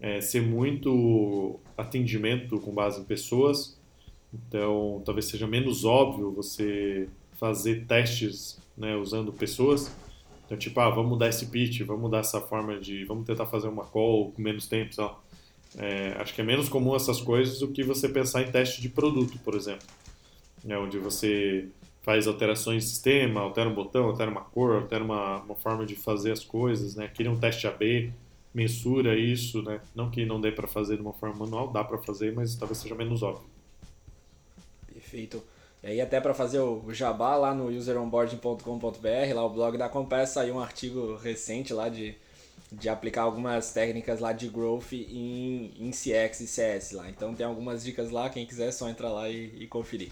[0.00, 3.78] é, ser muito atendimento com base em pessoas,
[4.32, 9.94] então talvez seja menos óbvio você fazer testes né, usando pessoas.
[10.46, 13.04] Então, tipo, ah, vamos mudar esse pitch, vamos mudar essa forma de.
[13.04, 15.22] Vamos tentar fazer uma call com menos tempo, só.
[15.76, 18.88] É, acho que é menos comum essas coisas do que você pensar em teste de
[18.88, 19.86] produto, por exemplo.
[20.66, 21.68] É, onde você
[22.02, 25.96] faz alterações de sistema, altera um botão, altera uma cor, altera uma, uma forma de
[25.96, 27.08] fazer as coisas, né?
[27.08, 28.12] Cria um teste AB
[28.56, 29.82] mensura isso, né?
[29.94, 32.78] Não que não dê para fazer de uma forma manual, dá para fazer, mas talvez
[32.78, 33.46] seja menos óbvio.
[34.90, 35.42] Perfeito.
[35.82, 40.30] E aí até para fazer o jabá lá no useronboarding.com.br, lá o blog da Compass,
[40.30, 42.16] saiu um artigo recente lá de,
[42.72, 47.08] de aplicar algumas técnicas lá de growth em, em CX e CS lá.
[47.08, 50.10] Então tem algumas dicas lá, quem quiser é só entrar lá e, e conferir.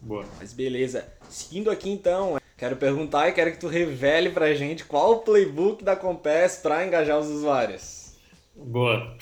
[0.00, 0.24] Boa.
[0.38, 1.06] Mas beleza.
[1.28, 5.84] Seguindo aqui então, Quero perguntar e quero que tu revele pra gente qual o playbook
[5.84, 8.14] da Compass para engajar os usuários.
[8.54, 9.14] Boa.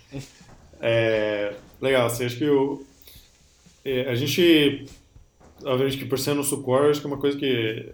[0.80, 2.82] é, legal, você acha que o,
[3.84, 4.86] é, a gente,
[5.62, 7.92] obviamente que por ser no core, acho que é uma coisa que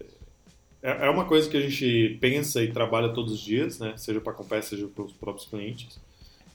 [0.82, 3.96] é, é uma coisa que a gente pensa e trabalha todos os dias, né?
[3.96, 6.00] Seja para a Compass, seja para os próprios clientes.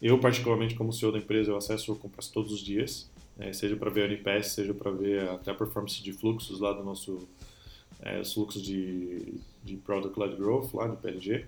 [0.01, 3.53] Eu, particularmente, como CEO da empresa, eu acesso o Compass todos os dias, né?
[3.53, 6.83] seja para ver a NPS, seja para ver até a performance de fluxos lá do
[6.83, 7.27] nosso
[8.01, 11.45] é, os fluxos de, de Product Led Growth lá no PLG.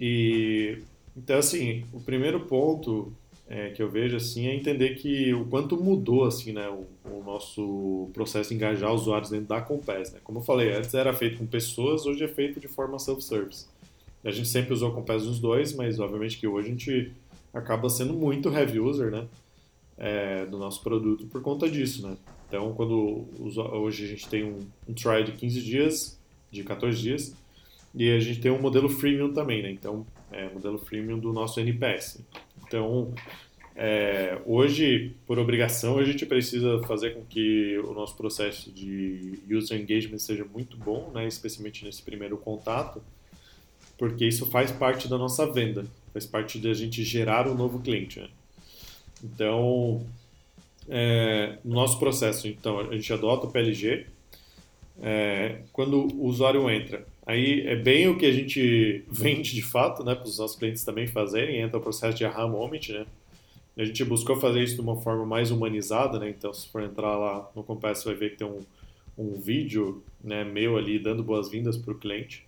[0.00, 0.78] E
[1.16, 3.12] então assim, o primeiro ponto
[3.48, 7.22] é, que eu vejo assim é entender que o quanto mudou assim, né, o, o,
[7.24, 10.20] nosso processo de engajar usuários dentro da Compass, né?
[10.24, 13.66] Como eu falei, antes era feito com pessoas, hoje é feito de forma self-service.
[14.24, 17.12] A gente sempre usou a Compass nos dois, mas obviamente que hoje a gente
[17.54, 19.26] acaba sendo muito heavy user, né,
[19.96, 22.16] é, do nosso produto por conta disso, né?
[22.48, 27.34] Então, quando hoje a gente tem um, um de 15 dias, de 14 dias,
[27.94, 29.70] e a gente tem um modelo freemium também, né?
[29.70, 32.20] Então, é modelo freemium do nosso NPS.
[32.66, 33.14] Então,
[33.74, 39.78] é, hoje, por obrigação, a gente precisa fazer com que o nosso processo de user
[39.78, 41.26] engagement seja muito bom, né?
[41.26, 43.02] especialmente nesse primeiro contato,
[43.98, 48.20] porque isso faz parte da nossa venda, faz parte da gente gerar um novo cliente.
[48.20, 48.28] Né?
[49.22, 50.06] Então,
[50.88, 54.06] é, no nosso processo, então, a gente adota o PLG.
[55.02, 60.02] É, quando o usuário entra, aí é bem o que a gente vende de fato,
[60.02, 63.04] né, para os nossos clientes também fazerem, entra o processo de aha moment, né.
[63.76, 67.16] A gente buscou fazer isso de uma forma mais humanizada, né, então se for entrar
[67.16, 68.60] lá no Compass, você vai ver que tem um,
[69.18, 72.46] um vídeo né, meu ali dando boas-vindas para o cliente.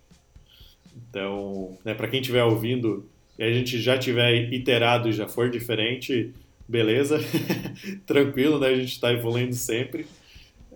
[1.09, 3.07] Então, né, para quem estiver ouvindo
[3.39, 6.33] e a gente já tiver iterado e já for diferente,
[6.67, 7.19] beleza,
[8.05, 8.67] tranquilo, né?
[8.67, 10.05] A gente está evoluindo sempre.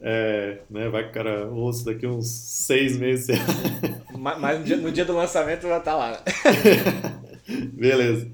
[0.05, 3.39] É, né, vai que o cara ouça daqui uns seis meses.
[4.19, 6.21] Mas no dia, no dia do lançamento já tá lá.
[7.71, 8.29] Beleza.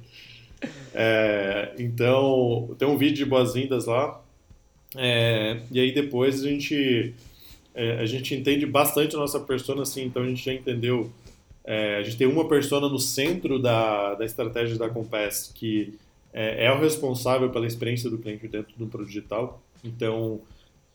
[0.95, 4.19] É, então, tem um vídeo de boas-vindas lá.
[4.97, 7.13] É, e aí depois a gente,
[7.75, 11.11] é, a gente entende bastante a nossa persona, assim, então a gente já entendeu.
[11.63, 15.93] É, a gente tem uma persona no centro da, da estratégia da Compass que
[16.33, 19.61] é, é o responsável pela experiência do cliente dentro do produto digital.
[19.83, 20.41] Então,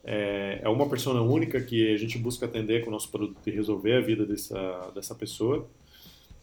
[0.04, 3.50] é, é uma pessoa única que a gente busca atender com o nosso produto e
[3.50, 5.66] resolver a vida dessa, dessa pessoa,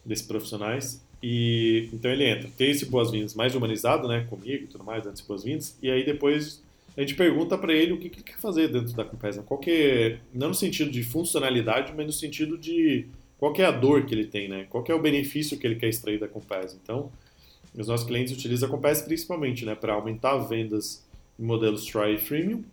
[0.04, 1.02] desses profissionais.
[1.22, 5.22] E então ele entra, tem esse boas-vindas mais humanizado, né, comigo e tudo mais, antes
[5.22, 6.60] boas-vindas, e aí depois
[6.96, 9.60] a gente pergunta para ele o que, que, ele quer fazer dentro da Compass, qual
[9.68, 13.06] é, não no sentido de funcionalidade, mas no sentido de
[13.38, 15.88] qual é a dor que ele tem, né, qual é o benefício que ele quer
[15.88, 16.76] extrair da Compass.
[16.82, 17.10] Então,
[17.74, 21.06] os nossos clientes utilizam a Compass principalmente, né, para aumentar vendas
[21.38, 22.64] em modelos Try Freemium,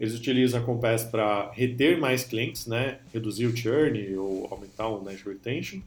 [0.00, 5.04] eles utilizam a Compass para reter mais clientes, né, reduzir o churn ou aumentar o
[5.04, 5.80] net retention,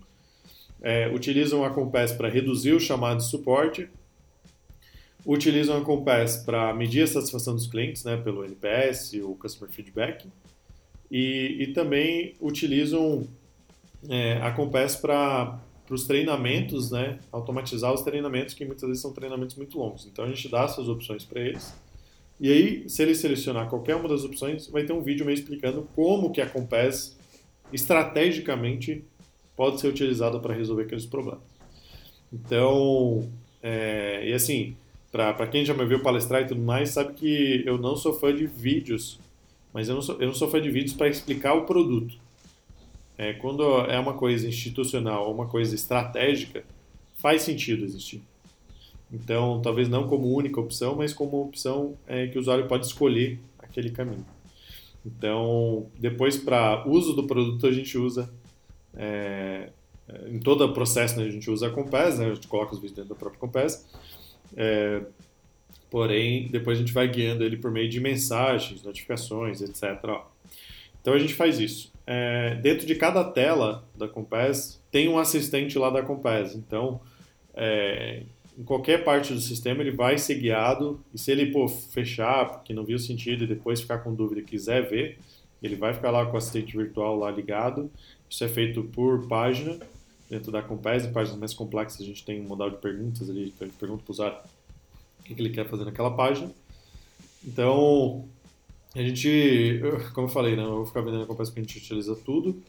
[0.83, 3.89] é, utilizam a Compass para reduzir o chamado de suporte,
[5.25, 10.27] utilizam a Compass para medir a satisfação dos clientes, né, pelo NPS, o Customer Feedback,
[11.09, 13.27] e, e também utilizam
[14.07, 19.55] é, a Compass para os treinamentos, né, automatizar os treinamentos, que muitas vezes são treinamentos
[19.55, 20.05] muito longos.
[20.05, 21.73] Então a gente dá essas opções para eles.
[22.39, 25.87] E aí, se ele selecionar qualquer uma das opções, vai ter um vídeo meio explicando
[25.95, 27.17] como que a Compass
[27.71, 29.03] estrategicamente
[29.55, 31.41] pode ser utilizada para resolver aqueles problemas.
[32.31, 33.29] Então,
[33.61, 34.75] é, e assim,
[35.11, 38.33] para quem já me viu palestrar e tudo mais, sabe que eu não sou fã
[38.33, 39.19] de vídeos,
[39.71, 42.15] mas eu não sou, eu não sou fã de vídeos para explicar o produto.
[43.15, 46.63] É, quando é uma coisa institucional uma coisa estratégica,
[47.15, 48.23] faz sentido existir.
[49.13, 53.39] Então, talvez não como única opção, mas como opção é, que o usuário pode escolher
[53.59, 54.25] aquele caminho.
[55.05, 58.29] Então, depois, para uso do produto, a gente usa
[58.95, 59.69] é,
[60.27, 62.79] em todo o processo né, a gente usa a Compass, né, a gente coloca os
[62.79, 63.85] vídeos dentro da própria Compass,
[64.55, 65.01] é,
[65.89, 70.21] porém depois a gente vai guiando ele por meio de mensagens, notificações, etc.
[71.01, 71.91] Então a gente faz isso.
[72.05, 76.99] É, dentro de cada tela da Compass tem um assistente lá da Compass, então
[77.53, 78.23] é,
[78.57, 82.73] em qualquer parte do sistema ele vai ser guiado e se ele pô, fechar porque
[82.73, 85.17] não viu sentido e depois ficar com dúvida e quiser ver,
[85.61, 87.89] ele vai ficar lá com o assistente virtual lá ligado
[88.33, 89.77] isso é feito por página,
[90.27, 93.65] dentro da Compass, páginas mais complexas a gente tem um modal de perguntas ali, a
[93.65, 94.37] gente pergunta para o usuário
[95.19, 96.51] o que ele quer fazer naquela página.
[97.45, 98.25] Então,
[98.95, 99.79] a gente,
[100.15, 102.59] como eu falei, né, eu vou ficar vendendo a Compass porque a gente utiliza tudo,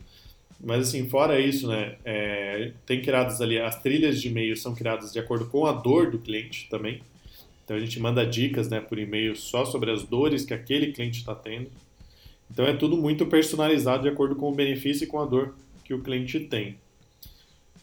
[0.65, 5.13] mas assim, fora isso, né, é, tem criadas ali, as trilhas de e-mail são criadas
[5.13, 7.03] de acordo com a dor do cliente também.
[7.65, 11.21] Então a gente manda dicas né, por e-mail só sobre as dores que aquele cliente
[11.21, 11.71] está tendo.
[12.51, 15.95] Então é tudo muito personalizado de acordo com o benefício e com a dor que
[15.95, 16.77] o cliente tem.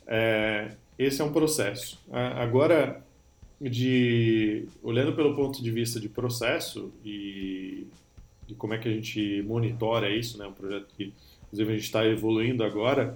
[0.07, 1.99] É, esse é um processo.
[2.11, 3.03] Agora,
[3.59, 7.87] de olhando pelo ponto de vista de processo e
[8.47, 11.13] de como é que a gente monitora isso, né, um projeto que
[11.51, 13.15] inclusive a gente está evoluindo agora,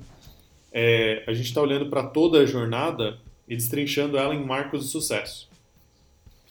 [0.71, 3.17] é, a gente está olhando para toda a jornada
[3.47, 5.49] e destrinchando ela em marcos de sucesso.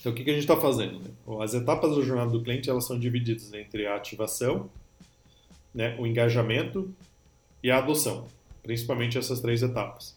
[0.01, 0.99] Então, o que, que a gente está fazendo?
[0.99, 1.11] Né?
[1.43, 4.71] As etapas da jornada do cliente elas são divididas entre a ativação,
[5.75, 6.95] né, o engajamento
[7.63, 8.27] e a adoção,
[8.63, 10.17] principalmente essas três etapas.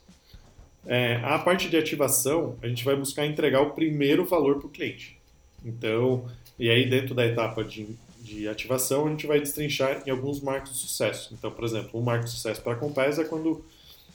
[0.86, 4.70] É, a parte de ativação, a gente vai buscar entregar o primeiro valor para o
[4.70, 5.18] cliente.
[5.66, 6.26] Então,
[6.58, 7.88] e aí dentro da etapa de,
[8.28, 11.34] de ativação, a gente vai destrinchar em alguns marcos de sucesso.
[11.34, 13.64] Então, por exemplo, um marco de sucesso para a Compass é quando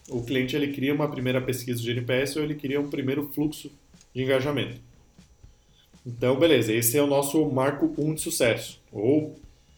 [0.09, 3.71] o cliente ele cria uma primeira pesquisa de NPS ou ele cria um primeiro fluxo
[4.15, 4.81] de engajamento.
[6.05, 9.37] Então, beleza, esse é o nosso marco 1 de sucesso, ou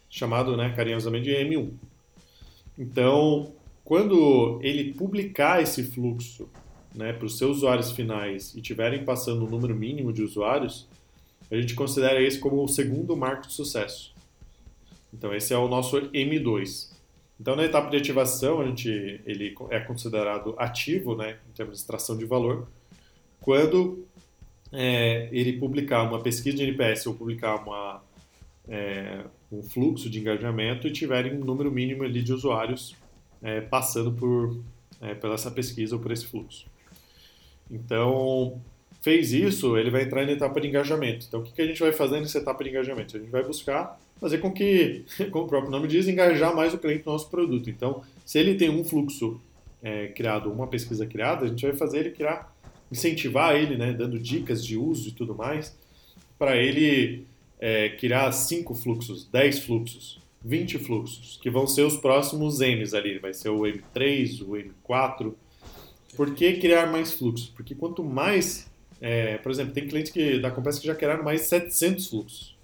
[0.09, 1.71] chamado né, carinhosamente de M1.
[2.77, 6.49] Então, quando ele publicar esse fluxo
[6.93, 10.87] né, para os seus usuários finais e tiverem passando o número mínimo de usuários,
[11.51, 14.14] a gente considera esse como o segundo marco de sucesso.
[15.15, 16.91] Então, esse é o nosso M2.
[17.39, 18.89] Então, na etapa de ativação, a gente,
[19.25, 22.67] ele é considerado ativo, né, em termos de extração de valor,
[23.39, 24.05] quando
[24.73, 28.03] é, ele publicar uma pesquisa de NPS ou publicar uma,
[28.67, 32.93] é, um fluxo de engajamento e tiverem um número mínimo ali de usuários
[33.41, 34.59] é, passando por,
[34.99, 36.65] é, pela essa pesquisa ou por esse fluxo.
[37.71, 38.61] Então,
[39.05, 41.27] fez isso, ele vai entrar na etapa de engajamento.
[41.27, 43.15] Então, o que, a gente vai fazer nessa etapa de engajamento?
[43.15, 46.79] A gente vai buscar fazer com que, como o próprio nome diz, engajar mais o
[46.79, 47.69] cliente no nosso produto.
[47.69, 49.39] Então, se ele tem um fluxo
[49.83, 52.51] é, criado, uma pesquisa criada, a gente vai fazer ele criar,
[52.91, 55.77] incentivar ele, né, dando dicas de uso e tudo mais,
[56.39, 57.27] para ele
[57.59, 63.19] é, criar 5 fluxos, 10 fluxos, 20 fluxos, que vão ser os próximos M's ali.
[63.19, 65.31] Vai ser o M3, o M4.
[66.17, 67.49] Por que criar mais fluxos?
[67.49, 68.65] Porque quanto mais,
[69.01, 72.55] é, por exemplo, tem clientes que, da Compass que já criaram mais 700 fluxos.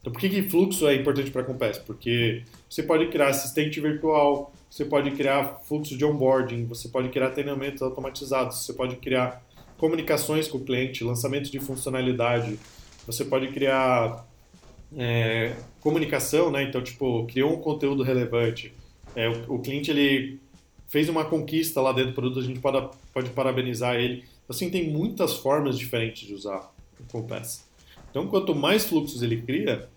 [0.00, 1.78] Então, por que, que fluxo é importante para a Compass?
[1.78, 7.30] Porque você pode criar assistente virtual, você pode criar fluxo de onboarding, você pode criar
[7.30, 9.42] treinamentos automatizados, você pode criar
[9.78, 12.58] comunicações com o cliente, lançamento de funcionalidade.
[13.06, 14.26] Você pode criar
[14.96, 16.62] é, comunicação, né?
[16.62, 18.72] Então, tipo, criou um conteúdo relevante.
[19.14, 20.40] É, o, o, cliente ele
[20.88, 24.24] fez uma conquista lá dentro do produto, a gente pode, pode parabenizar ele.
[24.48, 27.66] Assim, tem muitas formas diferentes de usar o Compass.
[28.10, 29.88] Então, quanto mais fluxos ele cria,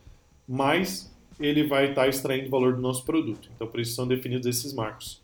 [0.48, 3.50] mais ele vai estar tá extraindo valor do nosso produto.
[3.56, 5.22] Então, por isso são definidos esses marcos.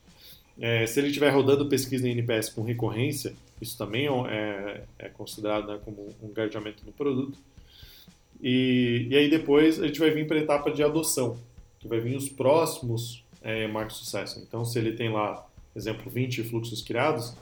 [0.60, 5.68] É, se ele estiver rodando pesquisa em NPS com recorrência, isso também é, é considerado
[5.68, 7.38] né, como um engajamento no produto.
[8.42, 11.38] E, e aí depois a gente vai vir para a etapa de adoção,
[11.80, 14.40] que vai vir os próximos é, marcos de sucesso.
[14.40, 17.36] Então, se ele tem lá, exemplo, 20 fluxos criados,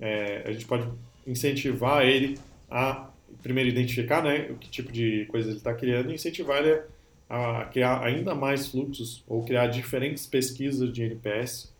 [0.00, 0.88] é, a gente pode
[1.30, 2.38] incentivar ele
[2.70, 3.08] a
[3.42, 6.80] primeiro identificar né, o que tipo de coisa ele está criando e incentivar ele
[7.28, 11.72] a criar ainda mais fluxos ou criar diferentes pesquisas de NPS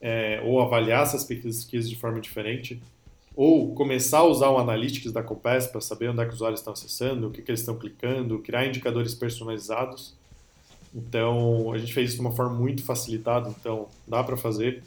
[0.00, 2.80] é, ou avaliar essas pesquisas de forma diferente
[3.34, 6.60] ou começar a usar o Analytics da Compass para saber onde é que os usuários
[6.60, 10.14] estão acessando, o que, que eles estão clicando, criar indicadores personalizados.
[10.94, 14.82] Então, a gente fez isso de uma forma muito facilitada, então dá para fazer.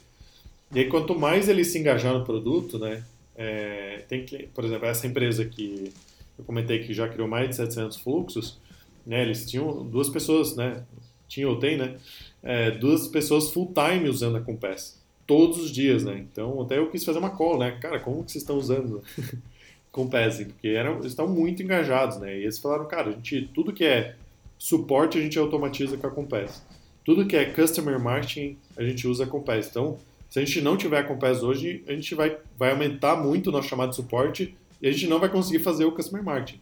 [0.72, 3.02] E aí, quanto mais ele se engajar no produto, né,
[3.36, 5.92] é, tem que, por exemplo, essa empresa que
[6.38, 8.58] eu comentei que já criou mais de 700 fluxos,
[9.06, 10.82] né, eles tinham duas pessoas, né,
[11.28, 11.96] tinha ou tem, né,
[12.42, 16.18] é, duas pessoas full time usando a Compass todos os dias, né?
[16.18, 17.72] Então, até eu quis fazer uma call, né?
[17.80, 19.02] Cara, como que vocês estão usando
[19.90, 20.38] Compass?
[20.44, 22.38] Porque eram, eles estão muito engajados, né?
[22.38, 24.16] E eles falaram, cara, a gente, tudo que é
[24.58, 26.62] suporte a gente automatiza com a Compass.
[27.04, 29.68] Tudo que é customer marketing a gente usa a Compass.
[29.68, 33.48] Então, se a gente não tiver a Compass hoje, a gente vai, vai aumentar muito
[33.48, 36.60] o nosso chamado de suporte e a gente não vai conseguir fazer o customer marketing.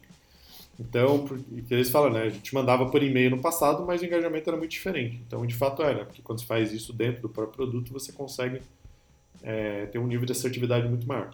[0.79, 2.23] Então, porque eles falam, né?
[2.23, 5.21] A gente mandava por e-mail no passado, mas o engajamento era muito diferente.
[5.25, 8.61] Então, de fato, era, porque quando você faz isso dentro do próprio produto, você consegue
[9.43, 11.31] é, ter um nível de assertividade muito maior.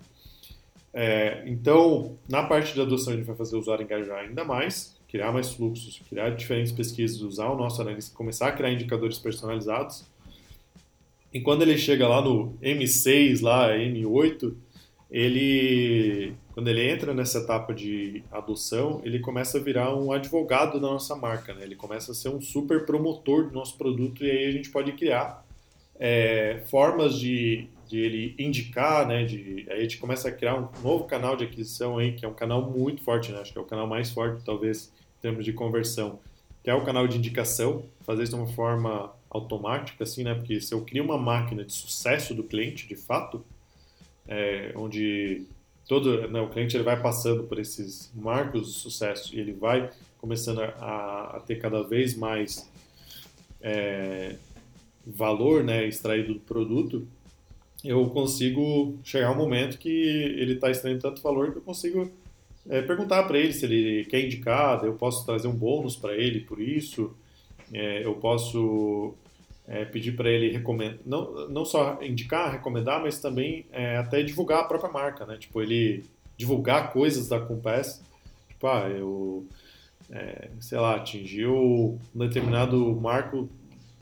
[0.93, 4.97] É, então, na parte de adoção, a gente vai fazer o usuário engajar ainda mais,
[5.07, 10.03] criar mais fluxos, criar diferentes pesquisas, usar o nosso analista, começar a criar indicadores personalizados.
[11.33, 14.53] E quando ele chega lá no M6, lá M8,
[15.09, 20.87] ele quando ele entra nessa etapa de adoção, ele começa a virar um advogado da
[20.87, 21.63] nossa marca, né?
[21.63, 24.91] Ele começa a ser um super promotor do nosso produto e aí a gente pode
[24.91, 25.45] criar
[25.97, 29.23] é, formas de, de ele indicar, né?
[29.23, 32.27] De, aí a gente começa a criar um novo canal de aquisição aí, que é
[32.27, 33.39] um canal muito forte, né?
[33.39, 36.19] Acho que é o canal mais forte, talvez, em termos de conversão,
[36.61, 40.33] que é o canal de indicação, fazer isso de uma forma automática, assim, né?
[40.33, 43.43] Porque se eu crio uma máquina de sucesso do cliente, de fato,
[44.27, 45.45] é, onde
[45.87, 49.89] todo né, o cliente ele vai passando por esses marcos de sucesso e ele vai
[50.19, 52.69] começando a, a ter cada vez mais
[53.61, 54.35] é,
[55.05, 57.07] valor né, extraído do produto,
[57.83, 62.11] eu consigo chegar um momento que ele está extraindo tanto valor que eu consigo
[62.69, 66.41] é, perguntar para ele se ele quer indicar, eu posso trazer um bônus para ele
[66.41, 67.15] por isso,
[67.73, 69.13] é, eu posso
[69.67, 74.61] é, pedir para ele recomendar, não, não só indicar, recomendar, mas também é, até divulgar
[74.61, 75.37] a própria marca, né?
[75.37, 76.03] Tipo, ele
[76.35, 78.03] divulgar coisas da Compass,
[78.47, 79.45] tipo, ah, eu,
[80.09, 83.49] é, sei lá, atingiu um determinado marco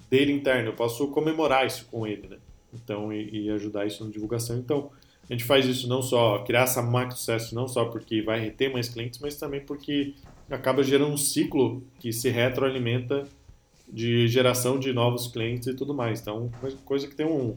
[0.09, 2.37] dele interno, eu posso comemorar isso com ele, né?
[2.73, 4.57] Então, e, e ajudar isso na divulgação.
[4.57, 4.89] Então,
[5.29, 8.39] a gente faz isso não só, criar essa marca de sucesso não só porque vai
[8.39, 10.13] reter mais clientes, mas também porque
[10.49, 13.27] acaba gerando um ciclo que se retroalimenta
[13.87, 16.19] de geração de novos clientes e tudo mais.
[16.21, 16.51] Então,
[16.85, 17.55] coisa que tem um,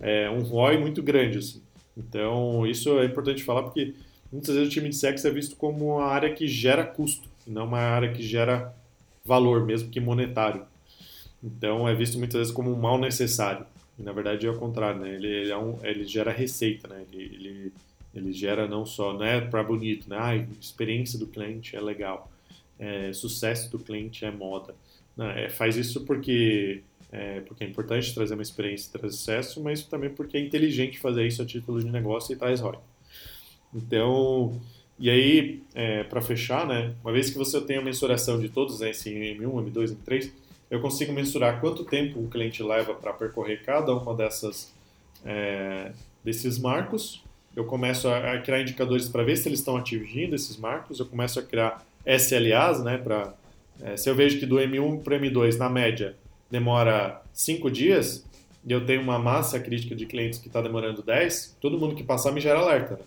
[0.00, 1.38] é, um ROI muito grande.
[1.38, 1.62] Assim.
[1.96, 3.94] Então, isso é importante falar porque
[4.30, 7.66] muitas vezes o time de sexo é visto como uma área que gera custo, não
[7.66, 8.74] uma área que gera
[9.24, 10.66] valor, mesmo que monetário.
[11.42, 13.66] Então, é visto muitas vezes como um mal necessário.
[13.98, 15.14] E, na verdade, é o contrário, né?
[15.14, 17.04] Ele, ele, é um, ele gera receita, né?
[17.12, 17.72] Ele, ele,
[18.14, 20.16] ele gera não só, não é para bonito, né?
[20.18, 22.30] Ah, experiência do cliente é legal.
[22.78, 24.74] É, sucesso do cliente é moda.
[25.16, 25.44] Né?
[25.44, 29.84] É, faz isso porque é, porque é importante trazer uma experiência e trazer sucesso, mas
[29.84, 32.76] também porque é inteligente fazer isso a título de negócio e traz ROI.
[33.72, 34.60] Então,
[34.98, 38.80] e aí, é, para fechar, né, uma vez que você tem a mensuração de todos
[38.80, 40.30] esses M1, M2, M3,
[40.70, 44.72] eu consigo mensurar quanto tempo o cliente leva para percorrer cada uma dessas
[45.24, 45.92] é,
[46.24, 47.22] desses marcos.
[47.54, 50.98] Eu começo a, a criar indicadores para ver se eles estão atingindo esses marcos.
[50.98, 53.34] Eu começo a criar SLAs, né, para
[53.80, 56.16] é, se eu vejo que do M1 para o M2, na média,
[56.50, 58.24] demora 5 dias,
[58.66, 62.02] e eu tenho uma massa crítica de clientes que está demorando 10, todo mundo que
[62.02, 62.94] passar me gera alerta.
[62.94, 63.02] Né?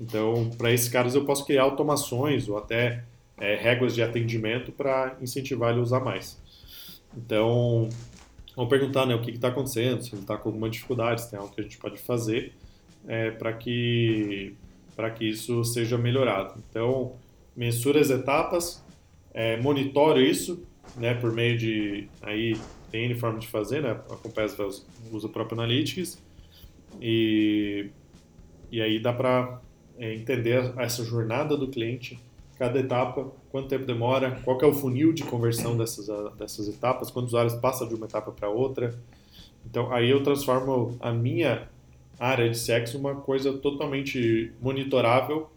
[0.00, 3.04] Então, para esses caras, eu posso criar automações ou até
[3.38, 6.40] é, regras de atendimento para incentivar ele a usar mais.
[7.16, 7.88] Então,
[8.54, 11.38] vamos perguntar né, o que está acontecendo, se ele está com alguma dificuldade, se tem
[11.38, 12.52] algo que a gente pode fazer
[13.06, 14.54] é, para que
[14.94, 16.62] para que isso seja melhorado.
[16.68, 17.12] Então,
[17.56, 18.81] mensura as etapas,
[19.32, 20.66] é, monitoro isso,
[20.96, 22.56] né, por meio de aí
[22.90, 23.90] tem N forma de fazer, né?
[24.10, 24.56] A Compass
[25.10, 26.22] usa o próprio Analytics
[27.00, 27.88] e
[28.70, 29.60] e aí dá para
[29.98, 32.18] é, entender essa jornada do cliente,
[32.58, 36.06] cada etapa, quanto tempo demora, qual é o funil de conversão dessas
[36.36, 38.98] dessas etapas, quantos usuários passam de uma etapa para outra.
[39.64, 41.68] Então aí eu transformo a minha
[42.18, 45.50] área de sexo uma coisa totalmente monitorável,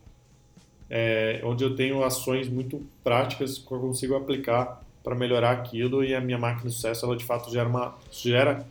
[0.90, 6.16] é, onde eu tenho ações muito práticas que eu consigo aplicar para melhorar aquilo e
[6.16, 8.66] a minha máquina de sucesso ela de fato gera uma gera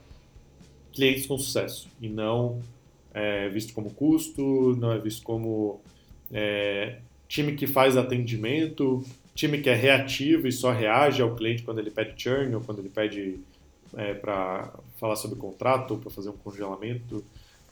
[0.92, 1.88] clientes com sucesso.
[2.00, 2.60] E não
[3.12, 5.80] é visto como custo, não é visto como
[6.32, 6.98] é,
[7.28, 9.04] time que faz atendimento,
[9.34, 12.80] time que é reativo e só reage ao cliente quando ele pede churn ou quando
[12.80, 13.40] ele pede
[13.96, 17.24] é, para falar sobre contrato ou para fazer um congelamento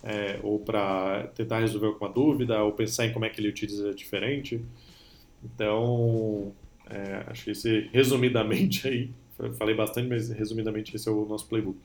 [0.02, 3.94] é, ou para tentar resolver alguma dúvida ou pensar em como é que ele utiliza
[3.94, 4.60] diferente.
[5.44, 6.52] Então,
[6.88, 9.10] é, acho que esse, resumidamente aí,
[9.58, 11.78] falei bastante, mas resumidamente esse é o nosso playbook.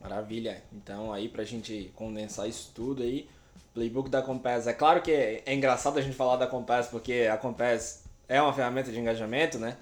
[0.00, 0.62] Maravilha.
[0.72, 3.26] Então aí pra gente condensar isso tudo aí,
[3.72, 4.66] playbook da Compass.
[4.66, 8.52] É claro que é, engraçado a gente falar da Compass porque a Compass é uma
[8.52, 9.76] ferramenta de engajamento, né?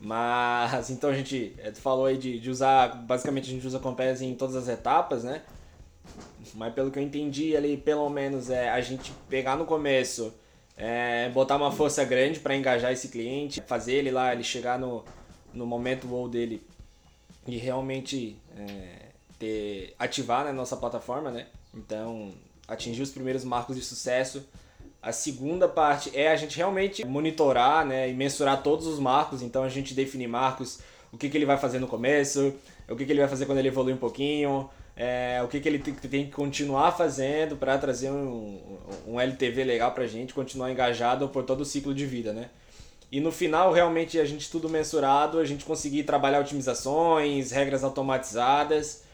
[0.00, 3.80] Mas então a gente, é, falou aí de, de usar, basicamente a gente usa a
[3.80, 5.42] Compass em todas as etapas, né?
[6.54, 10.32] Mas pelo que eu entendi ali, pelo menos é a gente pegar no começo,
[10.76, 15.04] é, botar uma força grande para engajar esse cliente, fazer ele lá, ele chegar no,
[15.52, 16.62] no momento wow dele
[17.46, 21.46] e realmente é, ter, ativar né, nossa plataforma, né?
[21.74, 22.32] Então,
[22.66, 24.46] atingir os primeiros marcos de sucesso.
[25.00, 29.42] A segunda parte é a gente realmente monitorar né, e mensurar todos os marcos.
[29.42, 30.80] Então, a gente definir marcos,
[31.12, 32.52] o que, que ele vai fazer no começo,
[32.88, 34.68] o que, que ele vai fazer quando ele evolui um pouquinho,
[35.00, 38.58] é, o que, que ele tem, tem que continuar fazendo para trazer um,
[39.06, 42.50] um LTV legal para a gente, continuar engajado por todo o ciclo de vida, né?
[43.10, 49.04] E no final, realmente, a gente tudo mensurado, a gente conseguir trabalhar otimizações, regras automatizadas,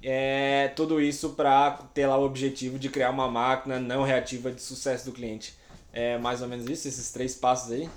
[0.00, 4.62] é, tudo isso para ter lá o objetivo de criar uma máquina não reativa de
[4.62, 5.54] sucesso do cliente.
[5.92, 7.88] É mais ou menos isso, esses três passos aí?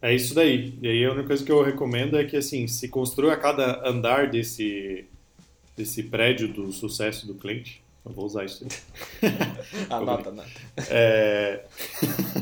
[0.00, 0.78] É isso daí.
[0.80, 3.86] E aí a única coisa que eu recomendo é que assim, se construa a cada
[3.86, 5.06] andar desse
[5.76, 7.82] desse prédio do sucesso do cliente.
[8.04, 8.66] Eu vou usar isso.
[9.88, 10.50] anota, anota.
[10.88, 11.64] É...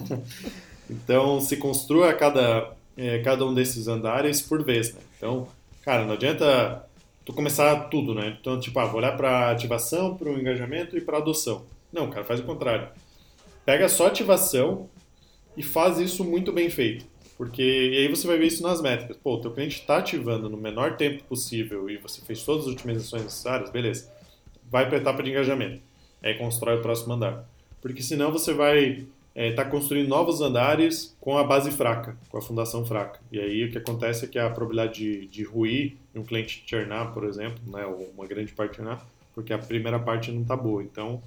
[0.88, 5.00] então, se construa cada, é, cada um desses andares por vez, né?
[5.16, 5.46] Então,
[5.82, 6.86] cara, não adianta
[7.24, 8.36] tu começar tudo, né?
[8.40, 11.66] Então, tipo, ah, vou olhar para ativação, para o engajamento e para adoção.
[11.92, 12.88] Não, cara, faz o contrário.
[13.64, 14.88] Pega só ativação
[15.56, 17.04] e faz isso muito bem feito.
[17.40, 19.16] Porque e aí você vai ver isso nas métricas.
[19.16, 22.72] Pô, o teu cliente está ativando no menor tempo possível e você fez todas as
[22.74, 24.12] otimizações necessárias, beleza.
[24.70, 25.80] Vai para a etapa de engajamento.
[26.22, 27.48] Aí constrói o próximo andar.
[27.80, 32.36] Porque senão você vai estar é, tá construindo novos andares com a base fraca, com
[32.36, 33.18] a fundação fraca.
[33.32, 36.62] E aí o que acontece é que a probabilidade de, de ruir e um cliente
[36.66, 39.02] churnar, por exemplo, né, ou uma grande parte churnar,
[39.34, 40.82] porque a primeira parte não está boa.
[40.82, 41.22] Então,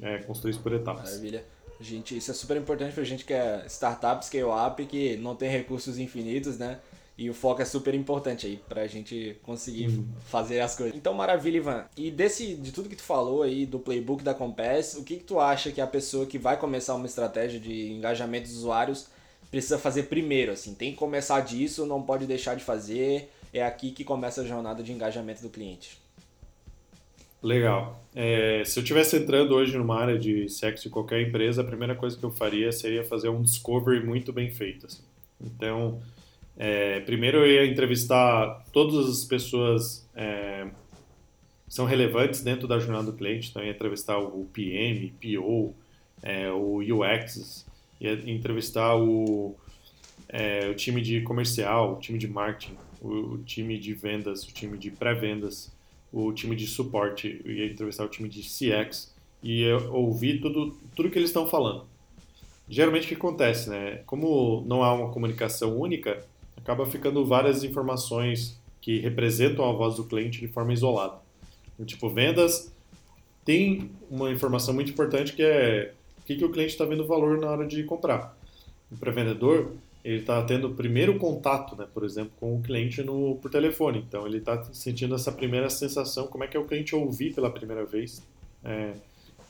[0.00, 1.10] é, construir isso por etapas.
[1.10, 1.44] Maravilha.
[1.80, 5.98] Gente, isso é super importante pra gente que é startup, scale-up, que não tem recursos
[5.98, 6.78] infinitos, né?
[7.18, 10.06] E o foco é super importante aí pra gente conseguir uhum.
[10.26, 10.94] fazer as coisas.
[10.94, 11.86] Então, maravilha, Ivan.
[11.96, 15.24] E desse, de tudo que tu falou aí, do playbook da Compass, o que, que
[15.24, 19.06] tu acha que a pessoa que vai começar uma estratégia de engajamento dos usuários
[19.50, 20.52] precisa fazer primeiro?
[20.52, 23.30] Assim, tem que começar disso, não pode deixar de fazer.
[23.50, 25.98] É aqui que começa a jornada de engajamento do cliente.
[27.46, 28.04] Legal.
[28.12, 31.94] É, se eu estivesse entrando hoje numa área de sexo em qualquer empresa, a primeira
[31.94, 34.86] coisa que eu faria seria fazer um discovery muito bem feito.
[34.86, 35.04] Assim.
[35.40, 36.02] Então,
[36.56, 40.66] é, primeiro eu ia entrevistar todas as pessoas é,
[41.68, 43.50] que são relevantes dentro da jornada do cliente.
[43.50, 45.72] Então, eu ia entrevistar o PM, PO,
[46.24, 47.64] é, o UX,
[48.00, 49.54] ia entrevistar o,
[50.28, 54.52] é, o time de comercial, o time de marketing, o, o time de vendas, o
[54.52, 55.75] time de pré-vendas
[56.16, 61.10] o time de suporte, eu ia entrevistar o time de CX e ouvir tudo, tudo
[61.10, 61.84] que eles estão falando.
[62.66, 64.00] Geralmente o que acontece, né?
[64.06, 66.24] Como não há uma comunicação única,
[66.56, 71.18] acaba ficando várias informações que representam a voz do cliente de forma isolada.
[71.84, 72.72] Tipo, vendas
[73.44, 77.38] tem uma informação muito importante que é o que, que o cliente está vendo valor
[77.38, 78.34] na hora de comprar.
[78.98, 79.72] Para vendedor,
[80.06, 84.04] ele está tendo o primeiro contato, né, por exemplo, com o cliente no, por telefone.
[84.06, 87.50] Então, ele está sentindo essa primeira sensação, como é que é o cliente ouvir pela
[87.50, 88.22] primeira vez
[88.62, 88.92] é,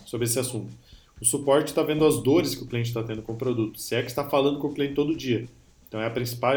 [0.07, 0.73] sobre esse assunto.
[1.21, 3.79] O suporte está vendo as dores que o cliente está tendo com o produto.
[3.79, 5.47] Se é que está falando com o cliente todo dia.
[5.87, 6.55] Então, é a principal,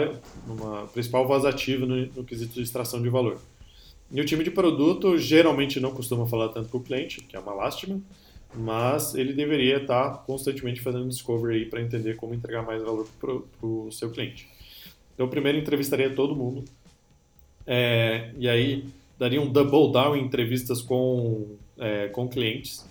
[0.47, 3.37] uma, principal voz ativa no, no quesito de extração de valor.
[4.09, 7.39] E o time de produto geralmente não costuma falar tanto com o cliente, que é
[7.39, 8.01] uma lástima,
[8.53, 13.91] mas ele deveria estar constantemente fazendo discovery para entender como entregar mais valor para o
[13.91, 14.47] seu cliente.
[15.13, 16.63] Então, primeiro entrevistaria todo mundo,
[17.67, 18.85] é, e aí
[19.17, 22.87] daria um double down em entrevistas com, é, com clientes.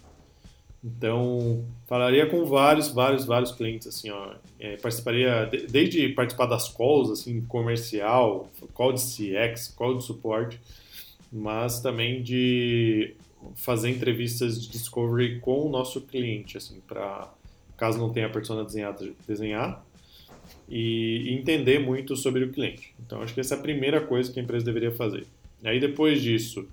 [0.84, 6.68] Então, falaria com vários, vários, vários clientes, assim, ó, é, participaria, de, desde participar das
[6.68, 10.60] calls, assim, comercial, call de CX, call de suporte,
[11.32, 13.16] mas também de
[13.54, 17.32] fazer entrevistas de discovery com o nosso cliente, assim, para
[17.76, 19.84] caso não tenha a persona desenhada, desenhar
[20.68, 22.94] e entender muito sobre o cliente.
[23.04, 25.26] Então, acho que essa é a primeira coisa que a empresa deveria fazer.
[25.64, 26.68] Aí, depois disso,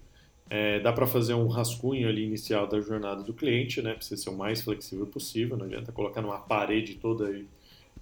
[0.50, 3.94] é, dá para fazer um rascunho ali inicial da jornada do cliente, né?
[3.94, 7.46] Precisa ser o mais flexível possível, não adianta colocar numa parede toda aí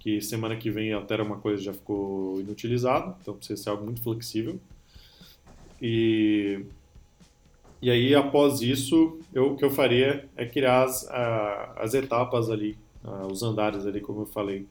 [0.04, 4.02] que semana que vem altera uma coisa já ficou inutilizado, então precisa ser algo muito
[4.02, 4.60] flexível.
[5.80, 6.60] E
[7.84, 12.48] e aí, após isso, eu, o que eu faria é criar as, a, as etapas
[12.48, 14.66] ali, a, os andares ali, como eu falei,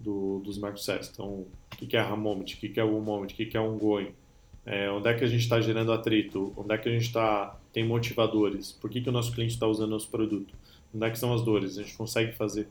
[0.00, 1.08] do, dos microsets.
[1.12, 1.46] Então,
[1.80, 4.12] o que, é a moment, o que, é o moment, o que, é um going,
[4.66, 7.56] é, onde é que a gente está gerando atrito, onde é que a gente está
[7.72, 10.52] tem motivadores, por que, que o nosso cliente está usando nosso produto,
[10.92, 12.66] onde é que são as dores, a gente consegue fazer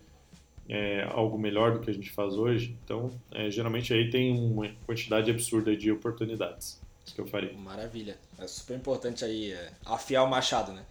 [0.68, 2.76] é, algo melhor do que a gente faz hoje.
[2.84, 6.82] Então, é, geralmente aí tem uma quantidade absurda de oportunidades.
[7.06, 7.54] Isso que eu faria.
[7.54, 8.18] Maravilha.
[8.38, 10.84] É super importante aí é, afiar o machado, né?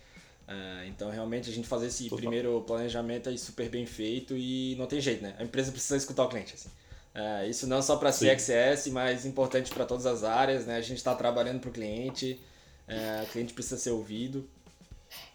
[0.46, 2.18] É, então, realmente, a gente fazer esse Total.
[2.18, 5.34] primeiro planejamento aí super bem feito e não tem jeito, né?
[5.38, 6.68] A empresa precisa escutar o cliente, assim.
[7.14, 10.76] É, isso não só para CXS, mas importante para todas as áreas, né?
[10.76, 12.40] A gente está trabalhando para o cliente,
[12.86, 14.48] é, o cliente precisa ser ouvido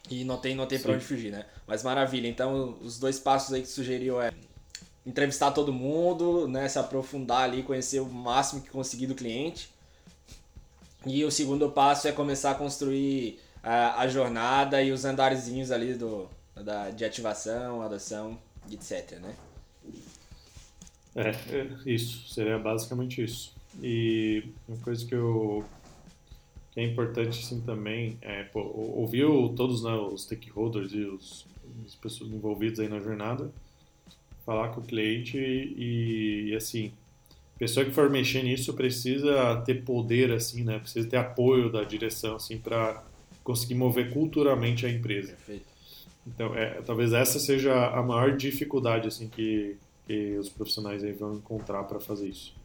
[0.09, 1.45] e não tem, não tem para onde fugir, né?
[1.67, 4.31] Mas maravilha, então os dois passos aí que sugeriu é
[5.05, 6.67] entrevistar todo mundo, né?
[6.69, 9.74] Se aprofundar ali, conhecer o máximo que conseguir do cliente
[11.05, 15.93] e o segundo passo é começar a construir a, a jornada e os andarzinhos ali
[15.93, 18.37] do, da, de ativação, adoção,
[18.71, 19.35] etc, né?
[21.15, 23.53] É, é, isso, seria basicamente isso.
[23.81, 25.63] E uma coisa que eu
[26.71, 29.25] que é importante assim também é pô, ouvir
[29.55, 31.45] todos né, os stakeholders e os,
[31.85, 33.49] as pessoas envolvidas aí na jornada,
[34.45, 36.91] falar com o cliente e, e assim
[37.57, 40.79] pessoa que for mexer nisso precisa ter poder assim, né?
[40.79, 43.03] Precisa ter apoio da direção assim para
[43.43, 45.33] conseguir mover culturalmente a empresa.
[45.33, 45.65] Perfeito.
[46.27, 49.77] Então, é, talvez essa seja a maior dificuldade assim que,
[50.07, 52.55] que os profissionais aí vão encontrar para fazer isso.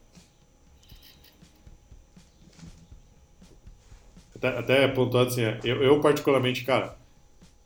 [4.35, 6.97] Até, até pontuado assim, eu, eu particularmente, cara,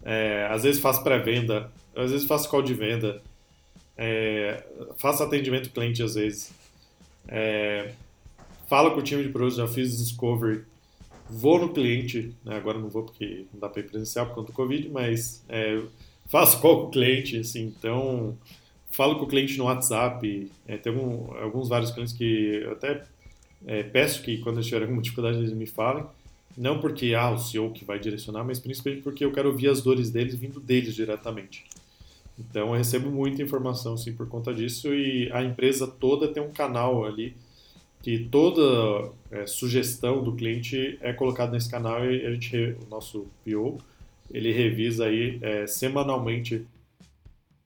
[0.03, 3.22] é, às vezes faço pré-venda, às vezes faço call de venda,
[3.97, 4.64] é,
[4.97, 6.53] faço atendimento cliente às vezes.
[7.29, 7.93] É,
[8.68, 10.64] com o time de produtos, já fiz discovery,
[11.31, 14.49] vou no cliente, né, agora não vou porque não dá para ir presencial por conta
[14.49, 15.81] do Covid, mas é,
[16.27, 18.37] faço call com o cliente, assim, então
[18.91, 23.05] falo com o cliente no WhatsApp, é, tem algum, alguns vários clientes que eu até
[23.66, 26.05] é, peço que quando eles tiverem alguma dificuldade eles me falem,
[26.57, 29.81] não porque ah, o CEO que vai direcionar, mas principalmente porque eu quero ouvir as
[29.83, 31.64] dores deles vindo deles diretamente.
[32.39, 36.53] Então eu recebo muita informação sim por conta disso e a empresa toda tem um
[36.53, 37.37] canal ali
[38.03, 43.26] que toda é, sugestão do cliente é colocada nesse canal e a gente o nosso
[43.45, 43.78] PO
[44.30, 46.66] ele revisa aí é, semanalmente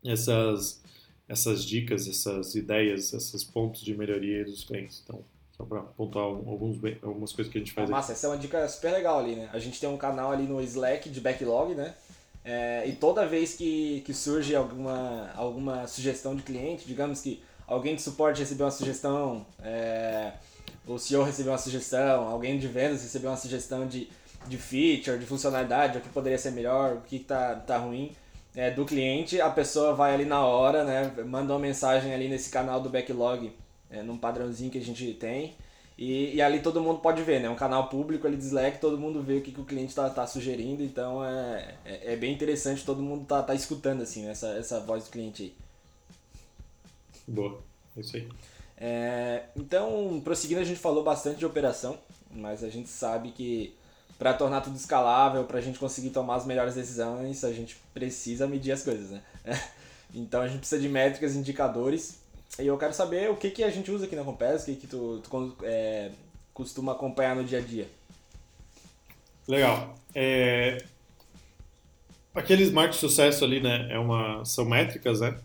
[0.05, 0.83] essas
[1.29, 5.03] essas dicas, essas ideias, esses pontos de melhoria dos clientes.
[5.05, 5.23] Então
[5.59, 7.89] só para pontuar alguns, algumas coisas que a gente faz.
[7.89, 9.51] É massa, essa é uma dica super legal ali, né?
[9.53, 11.95] A gente tem um canal ali no Slack de backlog, né?
[12.45, 17.95] É, e toda vez que, que surge alguma, alguma sugestão de cliente, digamos que alguém
[17.95, 20.33] de suporte recebeu uma sugestão, é,
[20.87, 24.09] o CEO recebeu uma sugestão, alguém de vendas recebeu uma sugestão de,
[24.47, 28.13] de feature, de funcionalidade, o que poderia ser melhor, o que está tá ruim
[28.55, 32.51] é, do cliente, a pessoa vai ali na hora, né, manda uma mensagem ali nesse
[32.51, 33.53] canal do backlog,
[33.91, 35.55] é, num padrãozinho que a gente tem,
[35.99, 37.51] e, e, ali todo mundo pode ver, né?
[37.51, 40.09] Um canal público ali de Slack, todo mundo vê o que, que o cliente está
[40.09, 44.47] tá sugerindo, então é, é, é, bem interessante, todo mundo tá, tá escutando assim, essa,
[44.51, 45.55] essa voz do cliente aí.
[47.27, 47.59] Boa,
[47.97, 48.29] é isso aí.
[48.77, 51.99] É, então, prosseguindo, a gente falou bastante de operação,
[52.31, 53.75] mas a gente sabe que
[54.17, 58.47] para tornar tudo escalável, para a gente conseguir tomar as melhores decisões, a gente precisa
[58.47, 59.23] medir as coisas, né?
[60.15, 62.19] Então a gente precisa de métricas, indicadores
[62.59, 64.77] e eu quero saber o que, que a gente usa aqui na Compass, o que,
[64.77, 66.11] que tu, tu é,
[66.53, 67.89] costuma acompanhar no dia a dia.
[69.47, 69.95] Legal.
[70.15, 70.85] É...
[72.35, 75.39] Aqueles marcos de sucesso ali, né, é uma, são métricas, né?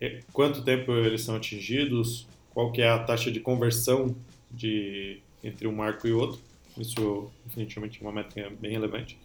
[0.00, 4.14] É, quanto tempo eles são atingidos, qual que é a taxa de conversão
[4.50, 6.40] de, entre um marco e outro.
[6.76, 9.18] Isso definitivamente é uma métrica bem relevante.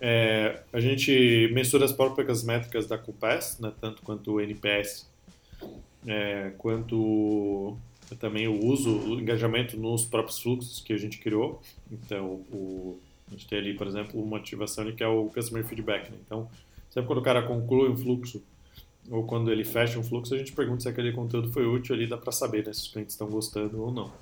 [0.00, 5.08] É, a gente mensura as próprias métricas da Compass, né, tanto quanto o NPS,
[6.06, 7.76] é, quanto
[8.18, 11.60] também o uso, o engajamento nos próprios fluxos que a gente criou.
[11.90, 16.10] Então, o, a gente tem ali, por exemplo, uma ativação que é o Customer Feedback.
[16.10, 16.18] Né?
[16.24, 16.48] Então,
[16.90, 18.42] sempre quando o cara conclui um fluxo
[19.10, 22.06] ou quando ele fecha um fluxo, a gente pergunta se aquele conteúdo foi útil ali,
[22.06, 24.12] dá para saber né, se os clientes estão gostando ou não.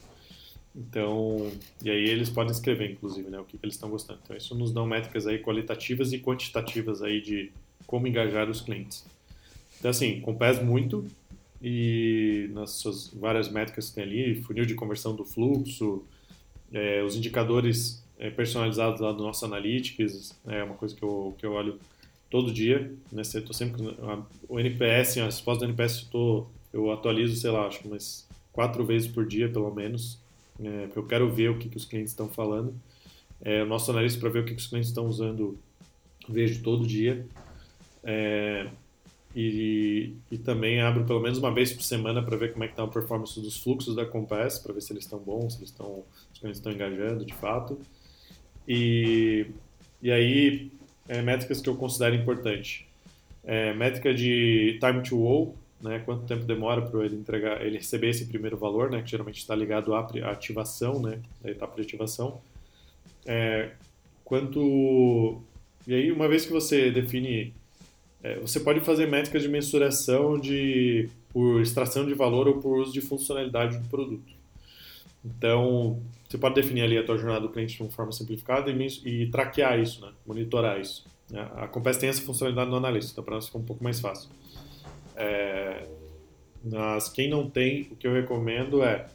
[0.74, 1.50] Então,
[1.82, 4.18] e aí eles podem escrever, inclusive, né, o que, que eles estão gostando.
[4.24, 7.52] Então, isso nos dá métricas aí qualitativas e quantitativas aí de
[7.86, 9.04] como engajar os clientes.
[9.78, 11.06] Então, assim, compés muito
[11.66, 16.04] e nas suas várias métricas que tem ali, funil de conversão do fluxo,
[16.70, 21.46] é, os indicadores é, personalizados lá do nosso Analytics, é uma coisa que eu, que
[21.46, 21.80] eu olho
[22.28, 23.22] todo dia, né?
[23.46, 23.80] Tô sempre
[24.46, 28.28] o NPS, a resposta do NPS eu, tô, eu atualizo, sei lá, acho que umas
[28.52, 30.18] quatro vezes por dia, pelo menos,
[30.62, 32.74] é, eu quero ver o que, que os clientes estão falando.
[33.40, 35.58] É, o nosso analista para ver o que, que os clientes estão usando,
[36.28, 37.26] vejo todo dia.
[38.02, 38.68] É,
[39.34, 42.74] e, e, também abro pelo menos uma vez por semana para ver como é que
[42.74, 45.70] está a performance dos fluxos da Compass, para ver se eles estão bons, se eles
[45.70, 46.04] estão,
[46.44, 47.78] estão engajando de fato.
[48.66, 49.46] E,
[50.00, 50.70] e aí,
[51.08, 52.86] é, métricas que eu considero importante.
[53.42, 58.10] É, métrica de time to wall, né, quanto tempo demora para ele entregar, ele receber
[58.10, 62.40] esse primeiro valor, né, que geralmente está ligado à ativação, né, da etapa de ativação.
[63.26, 63.72] É,
[64.24, 65.42] quanto
[65.86, 67.52] e aí uma vez que você define,
[68.24, 72.90] é, você pode fazer métricas de mensuração de por extração de valor ou por uso
[72.90, 74.32] de funcionalidade do produto.
[75.22, 78.86] Então, você pode definir ali a tua jornada do cliente de uma forma simplificada e,
[79.04, 80.12] e traquear isso, né?
[80.26, 81.04] monitorar isso.
[81.30, 81.46] Né?
[81.54, 84.30] A Compass tem essa funcionalidade no analista, então para nós fica um pouco mais fácil.
[85.16, 85.86] É,
[86.64, 89.06] mas quem não tem, o que eu recomendo é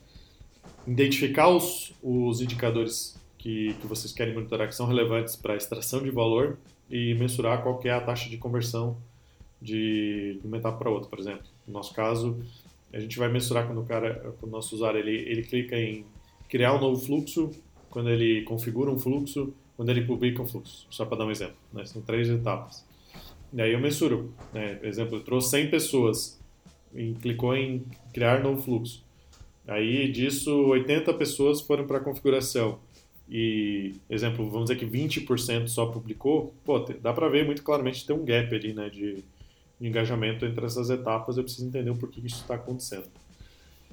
[0.85, 6.11] identificar os, os indicadores que, que vocês querem monitorar que são relevantes para extração de
[6.11, 6.59] valor
[6.89, 8.97] e mensurar qual é a taxa de conversão
[9.61, 11.43] de uma etapa para outra, por exemplo.
[11.67, 12.39] No nosso caso,
[12.91, 16.05] a gente vai mensurar quando o cara, quando o nosso usuário ele, ele clica em
[16.47, 17.51] criar um novo fluxo,
[17.89, 20.87] quando ele configura um fluxo, quando ele publica um fluxo.
[20.89, 21.55] Só para dar um exemplo.
[21.71, 21.85] Né?
[21.85, 22.85] São três etapas.
[23.53, 24.33] E aí eu mensuro.
[24.53, 24.75] Né?
[24.75, 26.39] Por exemplo, eu trouxe 100 pessoas
[26.93, 29.03] e clicou em criar novo fluxo.
[29.67, 32.79] Aí disso, 80 pessoas foram para a configuração.
[33.29, 36.53] E, exemplo, vamos dizer que 20% só publicou.
[36.65, 39.23] Pô, dá para ver muito claramente tem um gap ali né, de,
[39.79, 41.37] de engajamento entre essas etapas.
[41.37, 43.07] Eu preciso entender o porquê isso está acontecendo.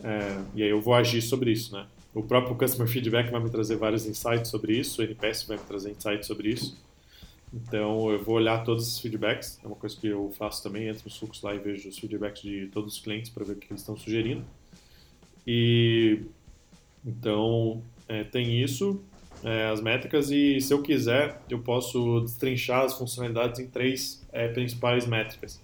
[0.03, 1.87] É, e aí eu vou agir sobre isso, né?
[2.15, 5.65] O próprio Customer Feedback vai me trazer vários insights sobre isso, o NPS vai me
[5.65, 6.79] trazer insights sobre isso.
[7.53, 11.03] Então eu vou olhar todos os feedbacks, é uma coisa que eu faço também, entro
[11.05, 13.67] nos fluxos lá e vejo os feedbacks de todos os clientes para ver o que
[13.71, 14.45] eles estão sugerindo.
[15.47, 16.23] E
[17.05, 19.01] então é, tem isso,
[19.45, 24.49] é, as métricas, e se eu quiser, eu posso destrinchar as funcionalidades em três é,
[24.49, 25.61] principais métricas,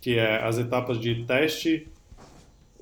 [0.00, 1.88] que é as etapas de teste,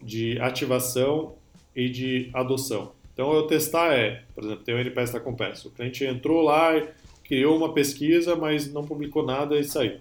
[0.02, 1.34] de ativação
[1.74, 2.92] e de adoção.
[3.12, 5.64] Então, eu testar é, por exemplo, tem o NPS da Compass.
[5.64, 6.80] O cliente entrou lá,
[7.24, 9.98] criou uma pesquisa, mas não publicou nada e saiu.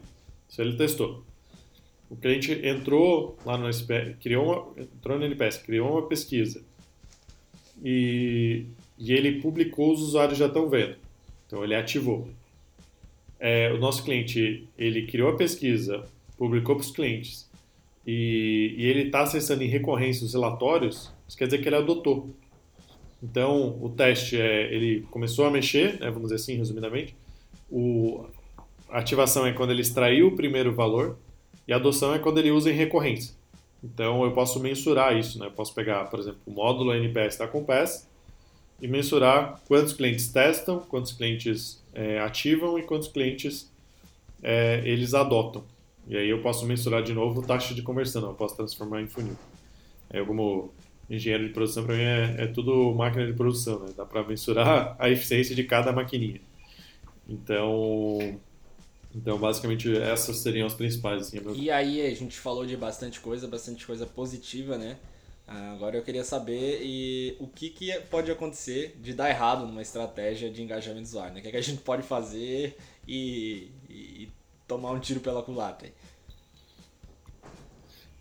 [0.47, 1.23] Isso ele testou.
[2.09, 6.63] O cliente entrou lá no SPR, criou uma, entrou no NPS, criou uma pesquisa
[7.83, 8.65] e,
[8.97, 10.95] e ele publicou, os usuários já estão vendo.
[11.45, 12.27] Então, ele ativou.
[13.39, 16.03] É, o nosso cliente, ele criou a pesquisa,
[16.37, 17.47] publicou para os clientes
[18.05, 22.29] e, e ele está acessando em recorrência os relatórios, isso quer dizer que ele adotou.
[23.21, 27.15] Então, o teste é, ele começou a mexer, né, vamos dizer assim, resumidamente.
[27.69, 28.25] O,
[28.89, 31.17] a ativação é quando ele extraiu o primeiro valor
[31.67, 33.35] e a adoção é quando ele usa em recorrência.
[33.83, 35.47] Então, eu posso mensurar isso, né?
[35.47, 38.07] Eu posso pegar, por exemplo, o módulo NPS da Compass
[38.81, 43.71] e mensurar quantos clientes testam, quantos clientes é, ativam e quantos clientes
[44.43, 45.63] é, eles adotam.
[46.07, 49.35] E aí eu posso mensurar de novo taxa de conversão, eu posso transformar em funil.
[50.09, 50.71] É, como
[51.09, 53.93] engenheiro de produção, para mim, é, é, tudo máquina de produção, né?
[53.95, 56.39] Dá para mensurar a eficiência de cada maquininha.
[57.27, 58.39] Então,
[59.15, 61.23] então, basicamente, essas seriam as principais.
[61.23, 64.97] Assim, e aí, a gente falou de bastante coisa, bastante coisa positiva, né?
[65.47, 70.49] Agora eu queria saber e o que, que pode acontecer de dar errado numa estratégia
[70.49, 71.33] de engajamento do usuário.
[71.35, 71.39] Né?
[71.39, 72.75] O que, é que a gente pode fazer
[73.07, 74.27] e, e,
[74.67, 75.89] tomar um tiro pela culatra.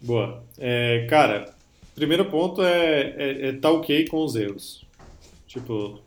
[0.00, 0.44] Boa.
[0.56, 1.52] É, cara,
[1.96, 4.86] primeiro ponto é é, é tá ok com os erros.
[5.48, 6.00] Tipo,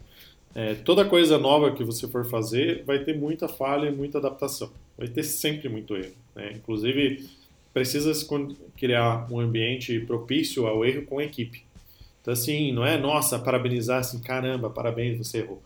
[0.55, 4.71] é, toda coisa nova que você for fazer vai ter muita falha e muita adaptação.
[4.97, 6.15] Vai ter sempre muito erro.
[6.33, 6.53] Né?
[6.55, 7.29] Inclusive,
[7.73, 8.11] precisa
[8.77, 11.63] criar um ambiente propício ao erro com a equipe.
[12.21, 15.61] Então, assim, não é, nossa, parabenizar assim, caramba, parabéns, você errou.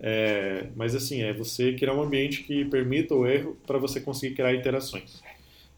[0.00, 4.34] É, mas assim, é você criar um ambiente que permita o erro para você conseguir
[4.34, 5.20] criar iterações.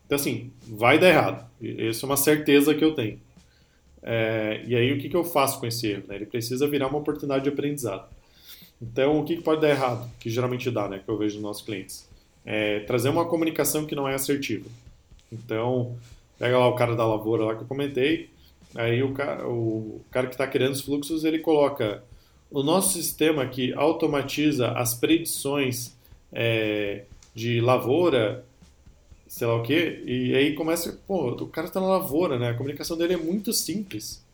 [0.04, 1.50] Então assim, vai dar errado.
[1.60, 3.18] Isso é uma certeza que eu tenho.
[4.02, 6.04] É, e aí o que, que eu faço com esse erro?
[6.08, 6.16] Né?
[6.16, 8.08] Ele precisa virar uma oportunidade de aprendizado.
[8.80, 10.10] Então o que, que pode dar errado?
[10.18, 11.00] Que geralmente dá, né?
[11.04, 12.08] Que eu vejo nos nossos clientes.
[12.44, 14.68] É trazer uma comunicação que não é assertiva.
[15.32, 15.96] Então,
[16.38, 18.30] pega lá o cara da lavoura lá que eu comentei,
[18.74, 22.02] aí o cara, o cara que está criando os fluxos, ele coloca
[22.50, 25.96] o nosso sistema que automatiza as predições
[26.32, 27.04] é,
[27.34, 28.44] de lavoura,
[29.28, 32.50] sei lá o quê, e aí começa, pô, o cara está na lavoura, né?
[32.50, 34.24] A comunicação dele é muito simples.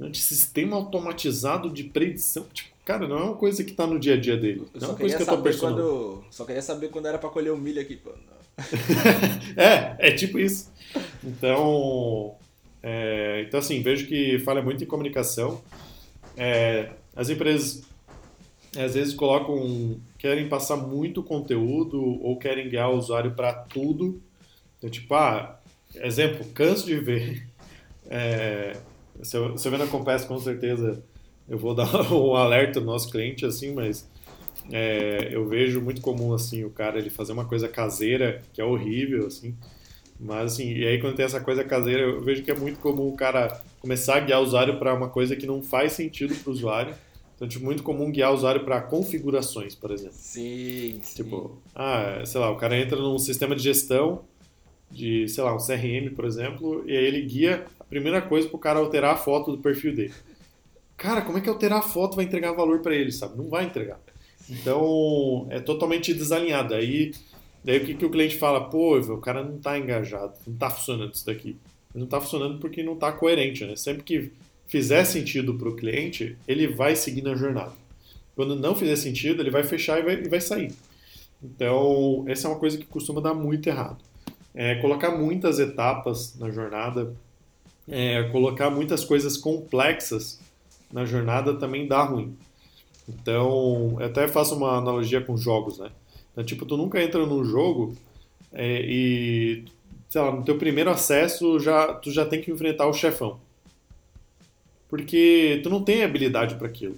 [0.00, 4.14] De sistema automatizado de predição, tipo, cara, não é uma coisa que está no dia
[4.14, 4.62] a dia dele.
[4.62, 6.24] Não é só uma coisa queria que eu tô quando.
[6.30, 8.10] Só queria saber quando era pra colher o milho aqui, pô.
[9.56, 10.72] é, é tipo isso.
[11.22, 12.36] Então,
[12.82, 15.62] é, então assim, vejo que falha muito em comunicação.
[16.36, 17.82] É, as empresas
[18.76, 24.20] às vezes colocam, querem passar muito conteúdo ou querem guiar o usuário para tudo.
[24.78, 25.60] Então, tipo, ah,
[25.94, 27.46] exemplo, canso de ver.
[28.10, 28.76] É,
[29.22, 31.02] se, eu, se eu Compass, com certeza
[31.48, 34.08] eu vou dar um alerta no nosso cliente, assim, mas
[34.70, 38.64] é, eu vejo muito comum, assim, o cara ele fazer uma coisa caseira, que é
[38.64, 39.54] horrível, assim,
[40.18, 43.08] mas, assim, e aí quando tem essa coisa caseira, eu vejo que é muito comum
[43.08, 46.50] o cara começar a guiar o usuário para uma coisa que não faz sentido para
[46.50, 46.94] o usuário.
[47.34, 50.16] Então, tipo, muito comum guiar o usuário para configurações, por exemplo.
[50.16, 51.22] Sim, sim.
[51.22, 54.22] Tipo, ah, sei lá, o cara entra num sistema de gestão
[54.90, 58.58] de, sei lá, um CRM, por exemplo, e aí ele guia a primeira coisa pro
[58.58, 60.14] cara alterar a foto do perfil dele.
[60.96, 63.36] Cara, como é que alterar a foto vai entregar valor para ele, sabe?
[63.36, 63.98] Não vai entregar.
[64.48, 66.74] Então, é totalmente desalinhado.
[66.74, 67.12] Aí,
[67.64, 68.68] daí o que, que o cliente fala?
[68.68, 71.56] Pô, o cara não tá engajado, não tá funcionando isso daqui.
[71.94, 73.76] Não tá funcionando porque não tá coerente, né?
[73.76, 74.32] Sempre que
[74.66, 77.72] fizer sentido para o cliente, ele vai seguir na jornada.
[78.34, 80.72] Quando não fizer sentido, ele vai fechar e vai, e vai sair.
[81.42, 83.98] Então, essa é uma coisa que costuma dar muito errado.
[84.54, 87.14] É, colocar muitas etapas na jornada,
[87.88, 90.40] é, colocar muitas coisas complexas
[90.92, 92.36] na jornada também dá ruim.
[93.08, 95.90] Então, até faço uma analogia com jogos, né?
[96.32, 97.94] Então, tipo, tu nunca entra num jogo
[98.52, 99.64] é, e,
[100.08, 103.38] sei lá, no teu primeiro acesso já, tu já tem que enfrentar o chefão
[104.94, 106.96] porque tu não tem habilidade para aquilo.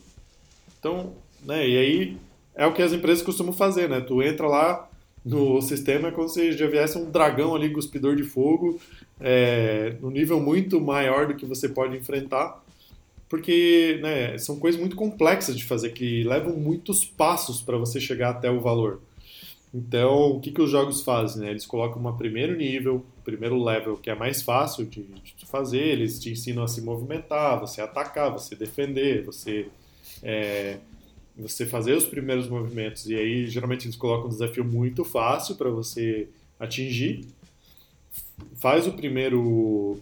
[0.78, 2.16] Então, né, e aí
[2.54, 4.02] é o que as empresas costumam fazer, né?
[4.02, 4.86] Tu entra lá
[5.24, 8.78] no sistema é como se já viesse um dragão ali, cuspidor de fogo,
[9.18, 12.62] é, no nível muito maior do que você pode enfrentar,
[13.28, 18.30] porque né, são coisas muito complexas de fazer, que levam muitos passos para você chegar
[18.30, 19.00] até o valor.
[19.74, 21.42] Então, o que, que os jogos fazem?
[21.42, 21.50] Né?
[21.50, 26.18] Eles colocam um primeiro nível, primeiro level, que é mais fácil de, de fazer, eles
[26.18, 29.68] te ensinam a se movimentar, você atacar, você defender, você,
[30.22, 30.78] é,
[31.36, 33.06] você fazer os primeiros movimentos.
[33.06, 37.26] E aí, geralmente, eles colocam um desafio muito fácil para você atingir.
[38.54, 40.00] Faz o primeiro.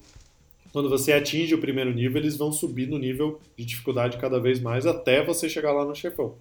[0.74, 4.58] Quando você atinge o primeiro nível, eles vão subir no nível de dificuldade cada vez
[4.58, 6.34] mais até você chegar lá no chefão.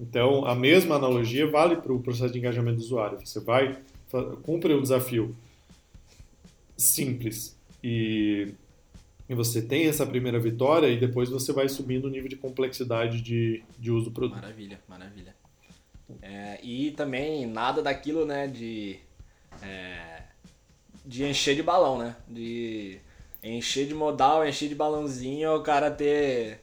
[0.00, 3.24] Então, a mesma analogia vale para o processo de engajamento do usuário.
[3.24, 3.80] Você vai,
[4.42, 5.32] cumpre um desafio
[6.76, 8.52] simples e,
[9.28, 13.22] e você tem essa primeira vitória e depois você vai subindo o nível de complexidade
[13.22, 14.40] de, de uso do produto.
[14.40, 15.36] Maravilha, maravilha.
[16.20, 18.98] É, e também nada daquilo, né, de,
[19.62, 20.24] é,
[21.06, 22.16] de encher de balão, né?
[22.28, 22.98] De
[23.42, 26.60] encher de modal, encher de balãozinho, o cara ter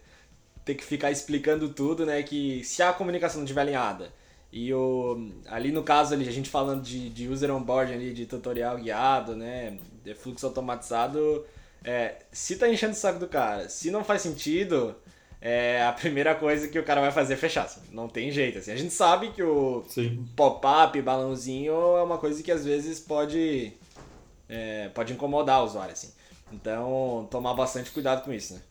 [0.63, 2.23] ter que ficar explicando tudo, né?
[2.23, 4.11] Que se a comunicação não estiver alinhada
[4.51, 8.25] e o, ali no caso ali, a gente falando de, de user onboarding ali, de
[8.25, 9.77] tutorial guiado, né?
[10.03, 11.45] De fluxo automatizado,
[11.83, 14.95] é, se tá enchendo o saco do cara, se não faz sentido,
[15.41, 17.65] é a primeira coisa que o cara vai fazer é fechar.
[17.65, 18.59] Assim, não tem jeito.
[18.59, 18.71] Assim.
[18.71, 19.83] A gente sabe que o
[20.35, 23.73] pop-up, balãozinho é uma coisa que às vezes pode,
[24.47, 25.91] é, pode incomodar o usuário.
[25.91, 26.13] Assim.
[26.55, 28.61] Então, tomar bastante cuidado com isso, né?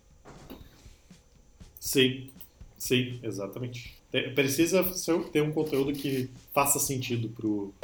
[1.78, 2.30] Sim,
[2.78, 3.94] sim, exatamente.
[4.34, 4.82] Precisa
[5.32, 7.74] ter um conteúdo que faça sentido pro.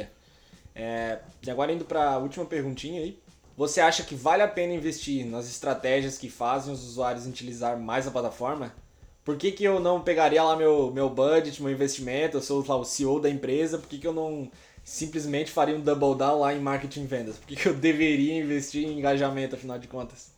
[0.73, 3.19] É, e agora indo para a última perguntinha aí.
[3.55, 8.07] Você acha que vale a pena investir nas estratégias que fazem os usuários utilizar mais
[8.07, 8.73] a plataforma?
[9.23, 12.75] Por que, que eu não pegaria lá meu, meu budget, meu investimento, eu sou lá,
[12.75, 14.49] o CEO da empresa, por que, que eu não
[14.83, 17.37] simplesmente faria um double down lá em marketing e vendas?
[17.37, 20.31] Por que, que eu deveria investir em engajamento, afinal de contas?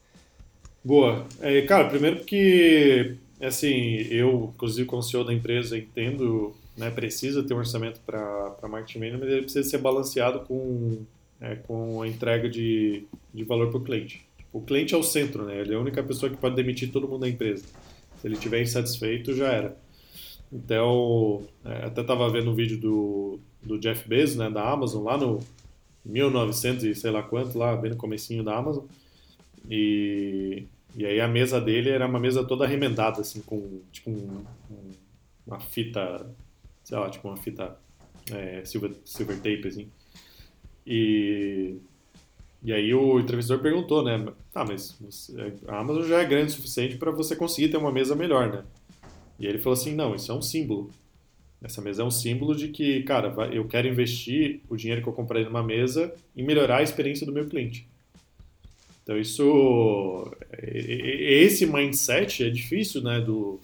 [0.84, 1.26] Boa.
[1.40, 7.44] É, cara, primeiro porque é assim, eu, inclusive, como CEO da empresa, entendo, né, precisa
[7.44, 11.00] ter um orçamento para marketing mas ele precisa ser balanceado com,
[11.40, 14.26] é, com a entrega de, de valor para o cliente.
[14.52, 15.60] O cliente é o centro, né?
[15.60, 17.66] Ele é a única pessoa que pode demitir todo mundo da empresa.
[18.22, 19.78] Se ele estiver insatisfeito, já era.
[20.52, 25.18] Então, é, até estava vendo um vídeo do, do Jeff Bezos, né, da Amazon, lá
[25.18, 25.40] no
[26.06, 28.84] 1900 e sei lá quanto, lá bem no comecinho da Amazon.
[29.70, 34.44] E, e aí a mesa dele era uma mesa toda remendada, assim, com tipo um,
[34.70, 34.92] um,
[35.48, 36.30] uma fita,
[36.84, 37.78] sei lá, tipo uma fita
[38.32, 39.88] é, silver, silver tape, assim.
[40.86, 41.78] E,
[42.62, 46.56] e aí o entrevistador perguntou, né, tá, mas você, a Amazon já é grande o
[46.56, 48.64] suficiente para você conseguir ter uma mesa melhor, né?
[49.40, 50.92] E ele falou assim, não, isso é um símbolo.
[51.64, 55.14] Essa mesa é um símbolo de que, cara, eu quero investir o dinheiro que eu
[55.14, 57.88] comprei numa mesa em melhorar a experiência do meu cliente.
[59.02, 63.60] Então isso, esse mindset é difícil, né, do,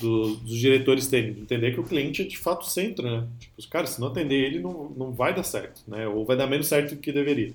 [0.00, 3.26] do, dos diretores terem, entender que o cliente é de fato o centro, né?
[3.38, 6.08] Tipo, os caras, se não atender ele, não, não vai dar certo, né?
[6.08, 7.52] Ou vai dar menos certo do que deveria.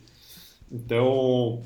[0.72, 1.62] Então,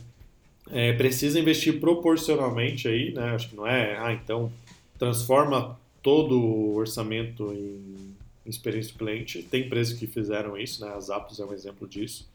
[0.72, 3.32] é, precisa investir proporcionalmente aí, né?
[3.32, 4.52] Acho que não é, ah, então
[4.98, 8.09] transforma todo o orçamento em
[8.50, 9.44] experiência do cliente.
[9.44, 10.94] Tem empresas que fizeram isso, né?
[10.94, 12.30] As Apps é um exemplo disso,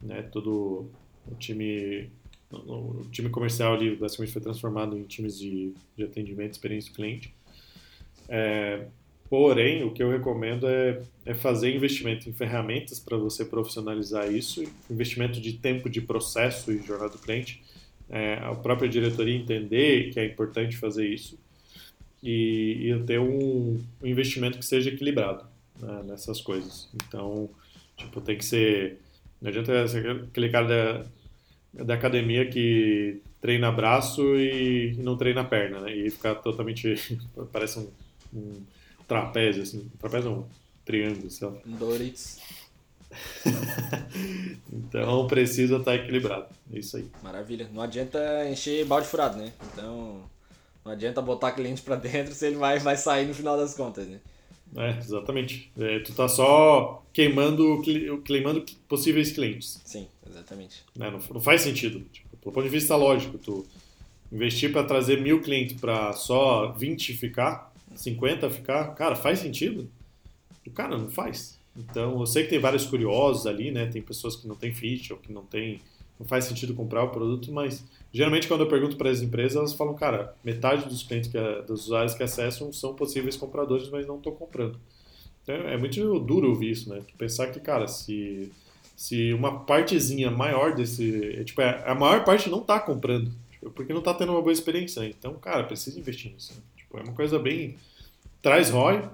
[0.00, 0.22] né?
[0.22, 0.90] Todo
[1.26, 2.10] o time
[2.50, 7.34] o time comercial ali basicamente foi transformado em times de, de atendimento, experiência do cliente.
[8.28, 8.86] É,
[9.28, 14.62] porém, o que eu recomendo é, é fazer investimento em ferramentas para você profissionalizar isso,
[14.90, 17.62] investimento de tempo de processo e jornada do cliente,
[18.08, 21.38] é, a própria diretoria entender que é importante fazer isso
[22.24, 25.44] e, e ter um, um, investimento que seja equilibrado
[25.78, 26.88] né, nessas coisas.
[26.94, 27.50] Então,
[27.96, 28.98] tipo, tem que ser.
[29.42, 30.66] Não adianta ser aquele cara
[31.74, 35.94] da, da academia que treina braço e não treina perna, né?
[35.94, 36.94] E ficar totalmente.
[37.52, 37.90] parece um,
[38.32, 38.62] um
[39.06, 39.90] trapézio, assim.
[39.98, 40.46] Trapézio não, um
[40.82, 41.54] triângulo, sei lá.
[41.66, 42.38] Um Doritos.
[44.72, 46.46] então precisa estar equilibrado.
[46.72, 47.06] É isso aí.
[47.22, 47.68] Maravilha.
[47.70, 49.52] Não adianta encher balde furado, né?
[49.72, 50.22] Então
[50.84, 54.06] não adianta botar cliente para dentro se ele vai, vai sair no final das contas,
[54.06, 54.20] né?
[54.76, 55.70] É, exatamente.
[55.78, 57.80] É, tu tá só queimando,
[58.24, 59.80] queimando possíveis clientes.
[59.84, 60.84] Sim, exatamente.
[60.98, 62.00] É, não, não, faz sentido.
[62.12, 63.64] Tipo, do ponto de vista lógico, tu
[64.32, 69.88] investir para trazer mil clientes para só 20 ficar, 50 ficar, cara, faz sentido?
[70.66, 71.58] O cara não faz.
[71.76, 73.86] Então, eu sei que tem vários curiosos ali, né?
[73.86, 75.80] Tem pessoas que não têm fit ou que não tem,
[76.18, 77.84] não faz sentido comprar o produto, mas
[78.14, 81.36] Geralmente, quando eu pergunto para as empresas, elas falam, cara, metade dos clientes, que,
[81.66, 84.78] dos usuários que acessam são possíveis compradores, mas não estão comprando.
[85.42, 87.02] Então, é muito duro ouvir isso, né?
[87.18, 88.52] Pensar que, cara, se,
[88.94, 91.34] se uma partezinha maior desse.
[91.40, 94.40] É, tipo, é, a maior parte não está comprando, tipo, porque não está tendo uma
[94.40, 95.04] boa experiência.
[95.04, 96.54] Então, cara, precisa investir nisso.
[96.54, 96.60] Né?
[96.76, 97.76] Tipo, é uma coisa bem.
[98.40, 99.08] traz ROI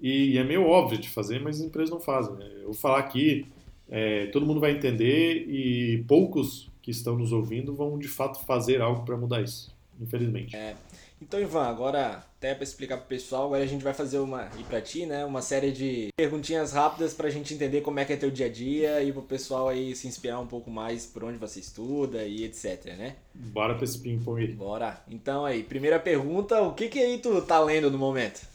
[0.00, 2.34] e, e, é meio óbvio de fazer, mas as empresas não fazem.
[2.36, 2.50] Né?
[2.60, 3.46] Eu vou falar aqui,
[3.88, 8.80] é, todo mundo vai entender e poucos que estão nos ouvindo vão de fato fazer
[8.80, 10.54] algo para mudar isso, infelizmente.
[10.56, 10.76] É.
[11.20, 14.62] Então, Ivan, agora até para explicar pro pessoal, agora a gente vai fazer uma e
[14.62, 18.12] para ti, né, uma série de perguntinhas rápidas para a gente entender como é que
[18.12, 21.24] é teu dia a dia e pro pessoal aí se inspirar um pouco mais por
[21.24, 23.16] onde você estuda e etc, né?
[23.34, 24.52] Bora para esse ping pong aí.
[24.52, 25.02] Bora.
[25.08, 28.46] Então aí, primeira pergunta, o que que aí tu tá lendo no momento?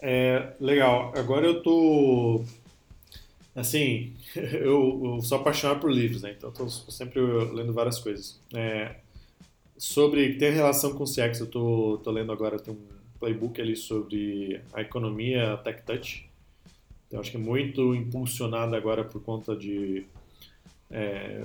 [0.00, 1.12] É, legal.
[1.16, 2.44] Agora eu tô
[3.54, 6.34] Assim, eu, eu, sou apaixonado por livros, né?
[6.36, 8.40] Então estou sempre lendo várias coisas.
[8.52, 8.96] É,
[9.76, 12.78] sobre tem relação com CX, eu tô, tô lendo agora tem um
[13.18, 16.28] playbook ali sobre a economia Tech Touch.
[17.06, 20.04] Então acho que é muito impulsionado agora por conta de
[20.90, 21.44] é,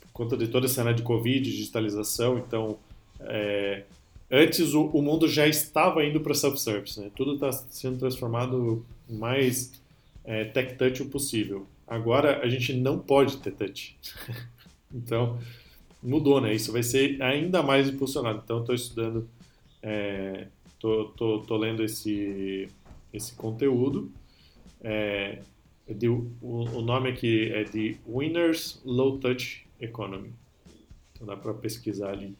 [0.00, 2.38] por conta de toda essa cena de Covid, digitalização.
[2.38, 2.78] Então
[3.20, 3.84] é,
[4.30, 7.10] antes o, o, mundo já estava indo para self-service, né?
[7.14, 9.72] Tudo está sendo transformado mais
[10.24, 11.66] é, tech touch o possível.
[11.86, 13.96] Agora a gente não pode ter touch.
[14.92, 15.38] então
[16.02, 16.54] mudou, né?
[16.54, 18.40] Isso vai ser ainda mais impulsionado.
[18.44, 19.28] Então estou estudando,
[19.82, 20.46] é,
[20.78, 22.68] tô, tô, lendo esse,
[23.12, 24.10] esse conteúdo.
[24.82, 25.40] É,
[25.88, 30.32] de, o, o, nome aqui é de Winners Low Touch Economy.
[31.12, 32.34] Então dá para pesquisar ali.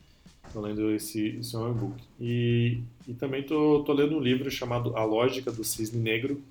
[0.47, 2.03] Estou lendo esse, esse é um e-book.
[2.21, 2.83] E
[3.19, 6.43] também estou lendo um livro chamado A Lógica do Cisne Negro,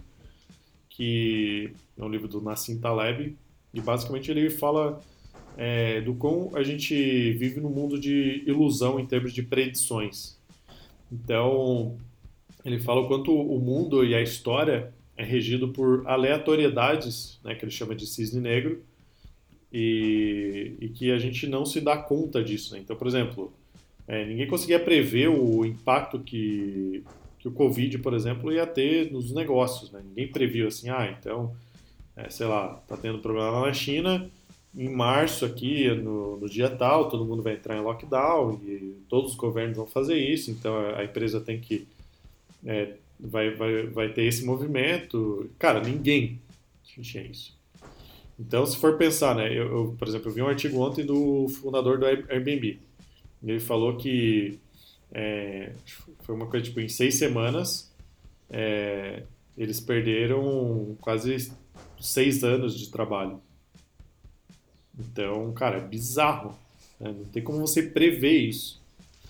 [0.93, 3.35] que é um livro do Nassim Taleb,
[3.73, 5.01] e basicamente ele fala
[5.57, 6.93] é, do como a gente
[7.33, 10.37] vive num mundo de ilusão em termos de predições.
[11.11, 11.97] Então,
[12.63, 17.65] ele fala o quanto o mundo e a história é regido por aleatoriedades, né, que
[17.65, 18.81] ele chama de cisne negro,
[19.71, 22.73] e, e que a gente não se dá conta disso.
[22.73, 22.81] Né?
[22.81, 23.51] Então, por exemplo,
[24.07, 27.03] é, ninguém conseguia prever o impacto que
[27.43, 29.91] que o Covid, por exemplo, ia ter nos negócios.
[29.91, 30.01] Né?
[30.01, 31.53] Ninguém previu assim, ah, então,
[32.15, 34.31] é, sei lá, tá tendo problema lá na China,
[34.73, 39.31] em março aqui, no, no, dia tal, todo mundo vai entrar em lockdown e todos
[39.31, 41.85] os governos vão fazer isso, então a, empresa tem que
[42.65, 45.49] é, vai, vai, vai ter esse movimento.
[45.59, 46.39] Cara, ninguém
[46.81, 47.53] tinha isso.
[48.39, 51.49] Então, se for pensar, né, eu, eu, por exemplo, eu vi um artigo ontem do
[51.49, 52.79] fundador do Airbnb.
[53.43, 54.57] Ele falou que
[55.13, 55.73] é,
[56.23, 57.93] foi uma coisa tipo em seis semanas
[58.49, 59.23] é,
[59.57, 61.51] eles perderam quase
[61.99, 63.41] seis anos de trabalho.
[64.97, 66.57] Então, cara, é bizarro.
[66.99, 67.11] Né?
[67.11, 68.81] Não tem como você prever isso.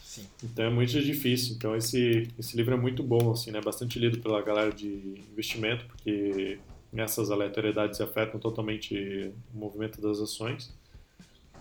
[0.03, 0.27] Sim.
[0.43, 1.55] Então é muito difícil.
[1.55, 3.61] Então esse, esse livro é muito bom, assim, né?
[3.61, 6.59] Bastante lido pela galera de investimento, porque
[6.95, 10.71] essas aleatoriedades afetam totalmente o movimento das ações,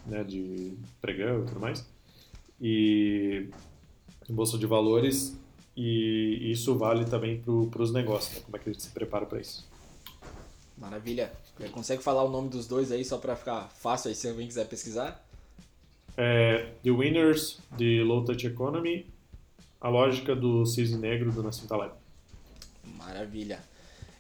[0.04, 0.22] né?
[0.24, 1.86] De pregão e tudo mais.
[2.60, 3.48] E
[4.32, 5.38] bolsa de valores
[5.76, 8.42] e isso vale também para os negócios, né?
[8.44, 9.66] como é que a gente se prepara para isso.
[10.76, 11.32] Maravilha.
[11.70, 14.66] Consegue falar o nome dos dois aí só para ficar fácil aí se alguém quiser
[14.66, 15.24] pesquisar?
[16.16, 19.06] É, The Winners de Low Touch Economy,
[19.80, 21.92] a lógica do cisne negro do Nassim Taleb.
[22.98, 23.60] Maravilha.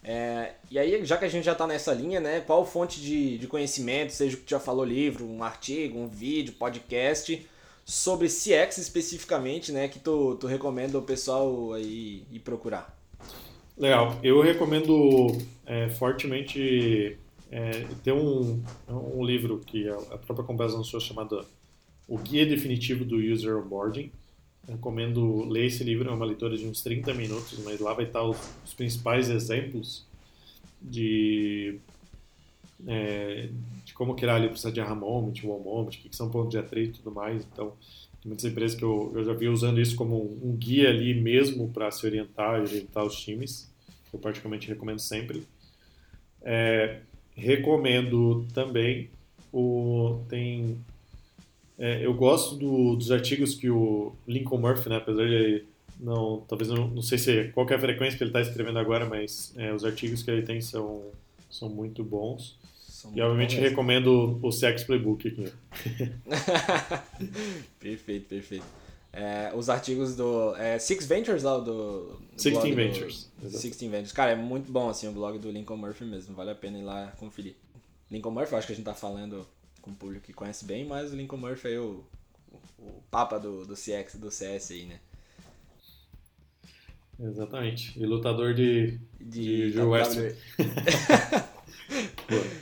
[0.04, 3.38] É, e aí, já que a gente já está nessa linha, né, qual fonte de,
[3.38, 7.46] de conhecimento, seja o que já falou livro, um artigo, um vídeo, podcast,
[7.84, 12.96] sobre CX especificamente, né, que tu, tu recomenda o pessoal aí ir procurar?
[13.76, 14.18] Legal.
[14.22, 17.18] Eu recomendo é, fortemente
[17.50, 21.44] é, ter um, um livro que a própria Compass lançou chamado
[22.06, 24.10] O Guia Definitivo do User Onboarding.
[24.68, 28.22] Recomendo ler esse livro, é uma leitura de uns 30 minutos, mas lá vai estar
[28.22, 30.06] os, os principais exemplos
[30.80, 31.80] de,
[32.86, 33.48] é,
[33.84, 36.58] de como criar ali o processo de moment, wow moment, o que são pontos de
[36.58, 37.44] atrito e tudo mais.
[37.52, 37.72] Então,
[38.20, 41.14] tem muitas empresas que eu, eu já vi usando isso como um, um guia ali
[41.14, 43.70] mesmo para se orientar e orientar os times.
[44.12, 45.46] Eu particularmente recomendo sempre.
[46.42, 47.00] É,
[47.34, 49.10] recomendo também
[49.52, 50.78] o tem
[51.78, 55.64] é, eu gosto do, dos artigos que o Lincoln Murphy, né, apesar de
[55.98, 59.06] não, talvez não, não sei se qual é a frequência que ele está escrevendo agora,
[59.06, 61.10] mas é, os artigos que ele tem são
[61.50, 62.58] são muito bons.
[63.02, 63.62] São e obviamente bons.
[63.62, 65.52] recomendo o Sex Playbook aqui.
[67.80, 68.64] perfeito, perfeito.
[69.12, 72.20] É, os artigos do é, Six Ventures lá, do...
[72.36, 73.28] Sixteen Ventures.
[73.36, 74.12] Do, Sixteen Ventures.
[74.12, 76.36] Cara, é muito bom, assim, o blog do Lincoln Murphy mesmo.
[76.36, 77.56] Vale a pena ir lá conferir.
[78.08, 79.44] Lincoln Murphy, acho que a gente tá falando
[79.80, 82.04] com o público que conhece bem, mas o Lincoln Murphy é o,
[82.52, 85.00] o, o papa do, do CX, do CS aí, né?
[87.20, 87.98] Exatamente.
[88.00, 90.18] E lutador de, de, de Joe West.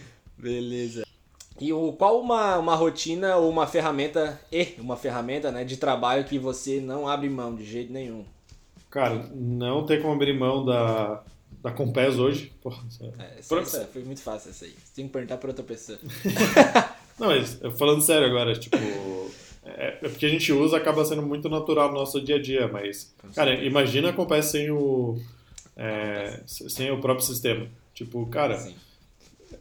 [0.40, 1.06] Beleza.
[1.60, 6.24] E o, qual uma, uma rotina ou uma ferramenta, e uma ferramenta né, de trabalho
[6.24, 8.24] que você não abre mão de jeito nenhum?
[8.88, 11.22] Cara, não tem como abrir mão da,
[11.62, 12.50] da Compass hoje.
[12.62, 12.82] Porra,
[13.18, 14.70] é, essa, essa, foi muito fácil essa aí.
[14.70, 15.98] Você tem que perguntar para outra pessoa.
[17.20, 18.76] não, mas falando sério agora, tipo.
[19.62, 22.66] É, é, porque a gente usa, acaba sendo muito natural no nosso dia a dia,
[22.66, 23.14] mas.
[23.34, 25.20] Cara, imagina a Compass sem o.
[25.76, 27.68] É, sem o próprio sistema.
[27.92, 28.56] Tipo, cara.
[28.56, 28.74] Sim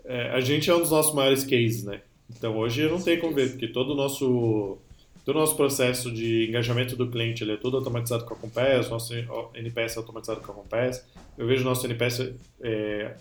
[0.06, 2.02] é, a gente é um dos nossos maiores cases, né?
[2.30, 4.78] Então hoje eu não tenho como ver, porque todo o nosso,
[5.26, 8.90] todo o nosso processo de engajamento do cliente ele é todo automatizado com a Compass,
[8.90, 9.14] nosso
[9.54, 11.06] NPS é automatizado com a Compass.
[11.38, 13.16] Eu vejo nosso NPS é,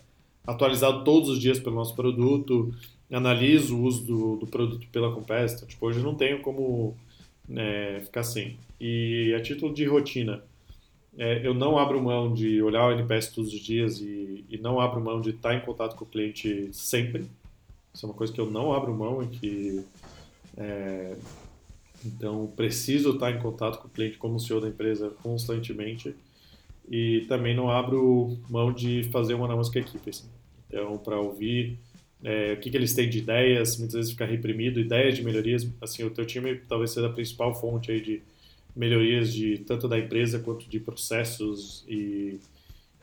[0.47, 2.75] atualizado todos os dias pelo nosso produto,
[3.11, 5.55] analiso o uso do, do produto pela Compass.
[5.55, 6.97] Então, tipo, hoje eu não tenho como
[7.57, 8.59] é, ficar sem.
[8.81, 10.43] E a título de rotina,
[11.17, 14.81] é, eu não abro mão de olhar o NPS todos os dias e, e, não
[14.81, 17.27] abro mão de estar em contato com o cliente sempre.
[17.93, 19.85] Isso é uma coisa que eu não abro mão e que
[20.57, 21.17] é,
[22.05, 26.15] então preciso estar em contato com o cliente como CEO da empresa constantemente
[26.89, 30.11] e também não abro mão de fazer uma análise com a equipe.
[30.11, 30.29] Assim.
[30.69, 31.79] Então para ouvir
[32.23, 35.67] é, o que, que, eles têm de ideias, muitas vezes ficar reprimido, ideias de melhorias.
[35.81, 38.23] Assim, o teu time talvez seja a principal fonte aí de
[38.79, 42.39] melhorias de tanto da empresa quanto de processos e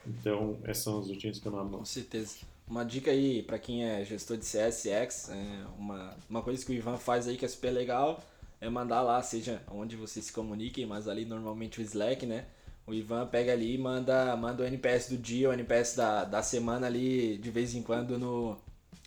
[0.06, 1.68] então essas são as rotinas que eu não.
[1.68, 2.38] Com certeza.
[2.66, 6.74] Uma dica aí para quem é gestor de CSX, é uma, uma coisa que o
[6.74, 8.24] Ivan faz aí que é super legal
[8.58, 12.46] é mandar lá, seja onde vocês se comuniquem, mas ali normalmente o Slack, né?
[12.86, 16.42] O Ivan pega ali e manda, manda o NPS do dia, o NPS da, da
[16.42, 18.56] semana ali de vez em quando no,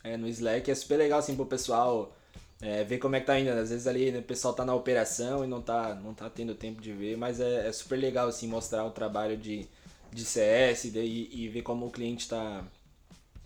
[0.04, 0.70] é, no Slack.
[0.70, 2.16] É super legal assim pro pessoal
[2.62, 3.50] é, ver como é que tá indo.
[3.50, 6.56] Às vezes ali né, o pessoal tá na operação e não tá, não tá tendo
[6.56, 9.68] tempo de ver, mas é, é super legal assim mostrar o trabalho de,
[10.12, 12.64] de CS e, e, ver como o cliente tá,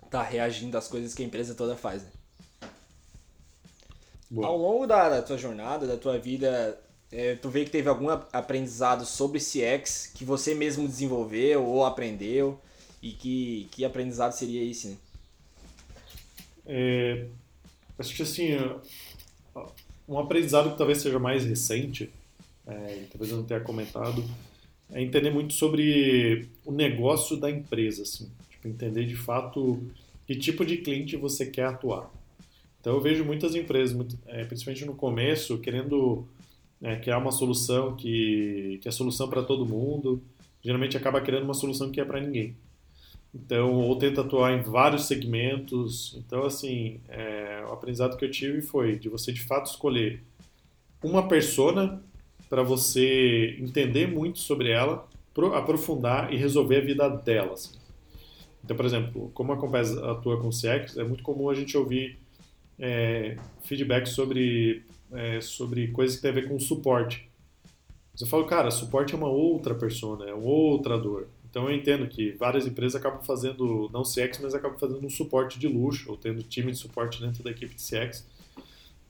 [0.10, 2.04] tá reagindo às coisas que a empresa toda faz.
[2.04, 2.10] Né?
[4.42, 6.80] Ao longo da, da, tua jornada, da tua vida,
[7.12, 12.60] é, tu vê que teve algum aprendizado sobre CX que você mesmo desenvolveu ou aprendeu
[13.00, 14.98] e que, que aprendizado seria esse, né?
[16.66, 17.28] É,
[17.98, 18.58] Acho que assim,
[20.08, 22.10] um aprendizado que talvez seja mais recente,
[22.68, 24.24] é, talvez eu não tenha comentado,
[24.92, 28.30] é entender muito sobre o negócio da empresa, assim.
[28.50, 29.82] Tipo, entender de fato
[30.26, 32.10] que tipo de cliente você quer atuar.
[32.80, 33.98] Então eu vejo muitas empresas,
[34.28, 36.28] é, principalmente no começo, querendo
[36.82, 40.22] é, criar uma solução que, que é solução para todo mundo.
[40.62, 42.56] Geralmente acaba criando uma solução que é para ninguém.
[43.34, 46.16] Então, ou tenta atuar em vários segmentos.
[46.18, 50.22] Então, assim, é, o aprendizado que eu tive foi de você de fato escolher
[51.02, 52.02] uma persona
[52.50, 55.08] para você entender muito sobre ela,
[55.56, 57.54] aprofundar e resolver a vida dela.
[57.54, 57.76] Assim.
[58.64, 62.20] Então, por exemplo, como a Compass atua com CX, é muito comum a gente ouvir
[62.80, 67.28] é, feedback sobre, é, sobre coisas que tem a ver com suporte.
[68.16, 71.28] Você fala, cara, suporte é uma outra persona, é outra dor.
[71.54, 75.60] Então eu entendo que várias empresas acabam fazendo, não CX, mas acabam fazendo um suporte
[75.60, 78.26] de luxo, ou tendo time de suporte dentro da equipe de CX.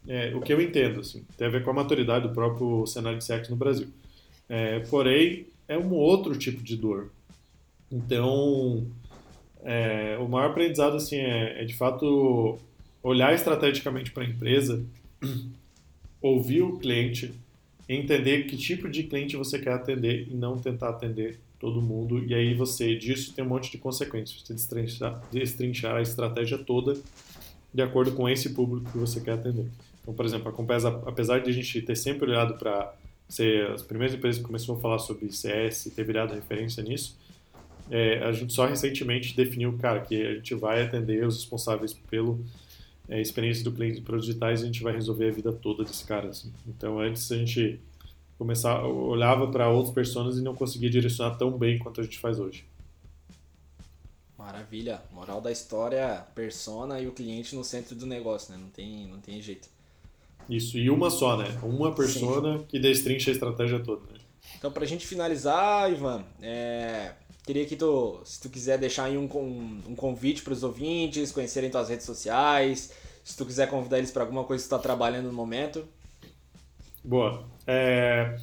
[0.05, 3.17] É, o que eu entendo, assim, tem a ver com a maturidade do próprio cenário
[3.17, 3.87] de CX no Brasil.
[4.49, 7.13] É, porém, é um outro tipo de dor.
[7.89, 8.87] Então,
[9.63, 12.59] é, o maior aprendizado assim, é, é de fato
[13.01, 14.85] olhar estrategicamente para a empresa,
[16.21, 17.33] ouvir o cliente,
[17.87, 22.21] entender que tipo de cliente você quer atender e não tentar atender todo mundo.
[22.25, 24.41] E aí você, disso tem um monte de consequências.
[24.41, 26.97] Você destrinchar, destrinchar a estratégia toda
[27.73, 29.67] de acordo com esse público que você quer atender.
[30.01, 32.93] Então, por exemplo, a Compesa, apesar de a gente ter sempre olhado para
[33.29, 37.17] ser as primeiras empresas que começaram a falar sobre CS, ter virado referência nisso,
[37.89, 42.43] é, a gente só recentemente definiu, cara, que a gente vai atender os responsáveis pelo
[43.07, 45.85] é, experiência do cliente para os digitais e a gente vai resolver a vida toda
[45.85, 46.27] desse cara.
[46.27, 46.51] Assim.
[46.67, 47.79] Então, antes a gente
[48.43, 52.39] começar olhava para outras pessoas e não conseguia direcionar tão bem quanto a gente faz
[52.39, 52.65] hoje.
[54.37, 55.01] Maravilha.
[55.13, 58.59] Moral da história, persona e o cliente no centro do negócio, né?
[58.61, 59.69] Não tem, não tem jeito.
[60.49, 61.57] Isso, e uma só, né?
[61.63, 62.65] Uma persona Sim.
[62.67, 64.19] que destrincha a estratégia toda, né?
[64.57, 67.13] Então, pra gente finalizar, Ivan, é...
[67.45, 71.31] queria que tu, se tu quiser deixar aí um, um, um convite para os ouvintes,
[71.31, 72.91] conhecerem tuas redes sociais,
[73.23, 75.87] se tu quiser convidar eles para alguma coisa que tu está trabalhando no momento.
[77.03, 77.43] Boa.
[77.67, 78.37] É,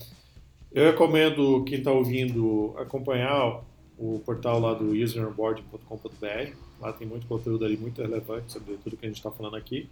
[0.72, 3.62] eu recomendo quem está ouvindo acompanhar
[3.98, 6.54] o portal lá do useronboarding.com.br.
[6.80, 9.88] Lá tem muito conteúdo ali muito relevante sobre tudo que a gente está falando aqui.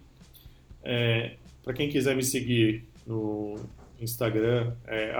[0.83, 3.59] É, Para quem quiser me seguir no
[3.99, 5.13] Instagram, é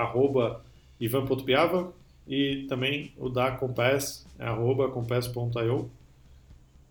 [1.00, 1.94] ivan.piava
[2.28, 5.90] e também o da Compass, é arroba compass.io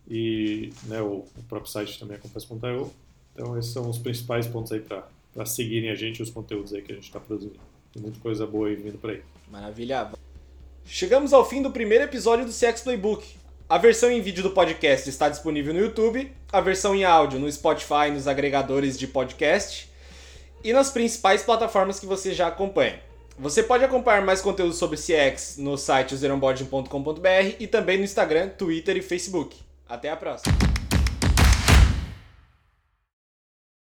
[0.09, 2.91] e né, o, o, próprio site também é compass.io.
[3.33, 5.07] Então esses são os principais pontos aí para
[5.39, 7.57] para seguirem a gente e os conteúdos aí que a gente está produzindo.
[7.93, 9.21] Tem muita coisa boa aí vindo por aí.
[9.49, 10.11] Maravilha.
[10.85, 13.25] Chegamos ao fim do primeiro episódio do CX Playbook.
[13.69, 17.49] A versão em vídeo do podcast está disponível no YouTube, a versão em áudio no
[17.49, 19.89] Spotify, nos agregadores de podcast
[20.61, 22.99] e nas principais plataformas que você já acompanha.
[23.37, 28.97] Você pode acompanhar mais conteúdo sobre CX no site zeronboarding.com.br e também no Instagram, Twitter
[28.97, 29.55] e Facebook.
[29.87, 30.78] Até a próxima!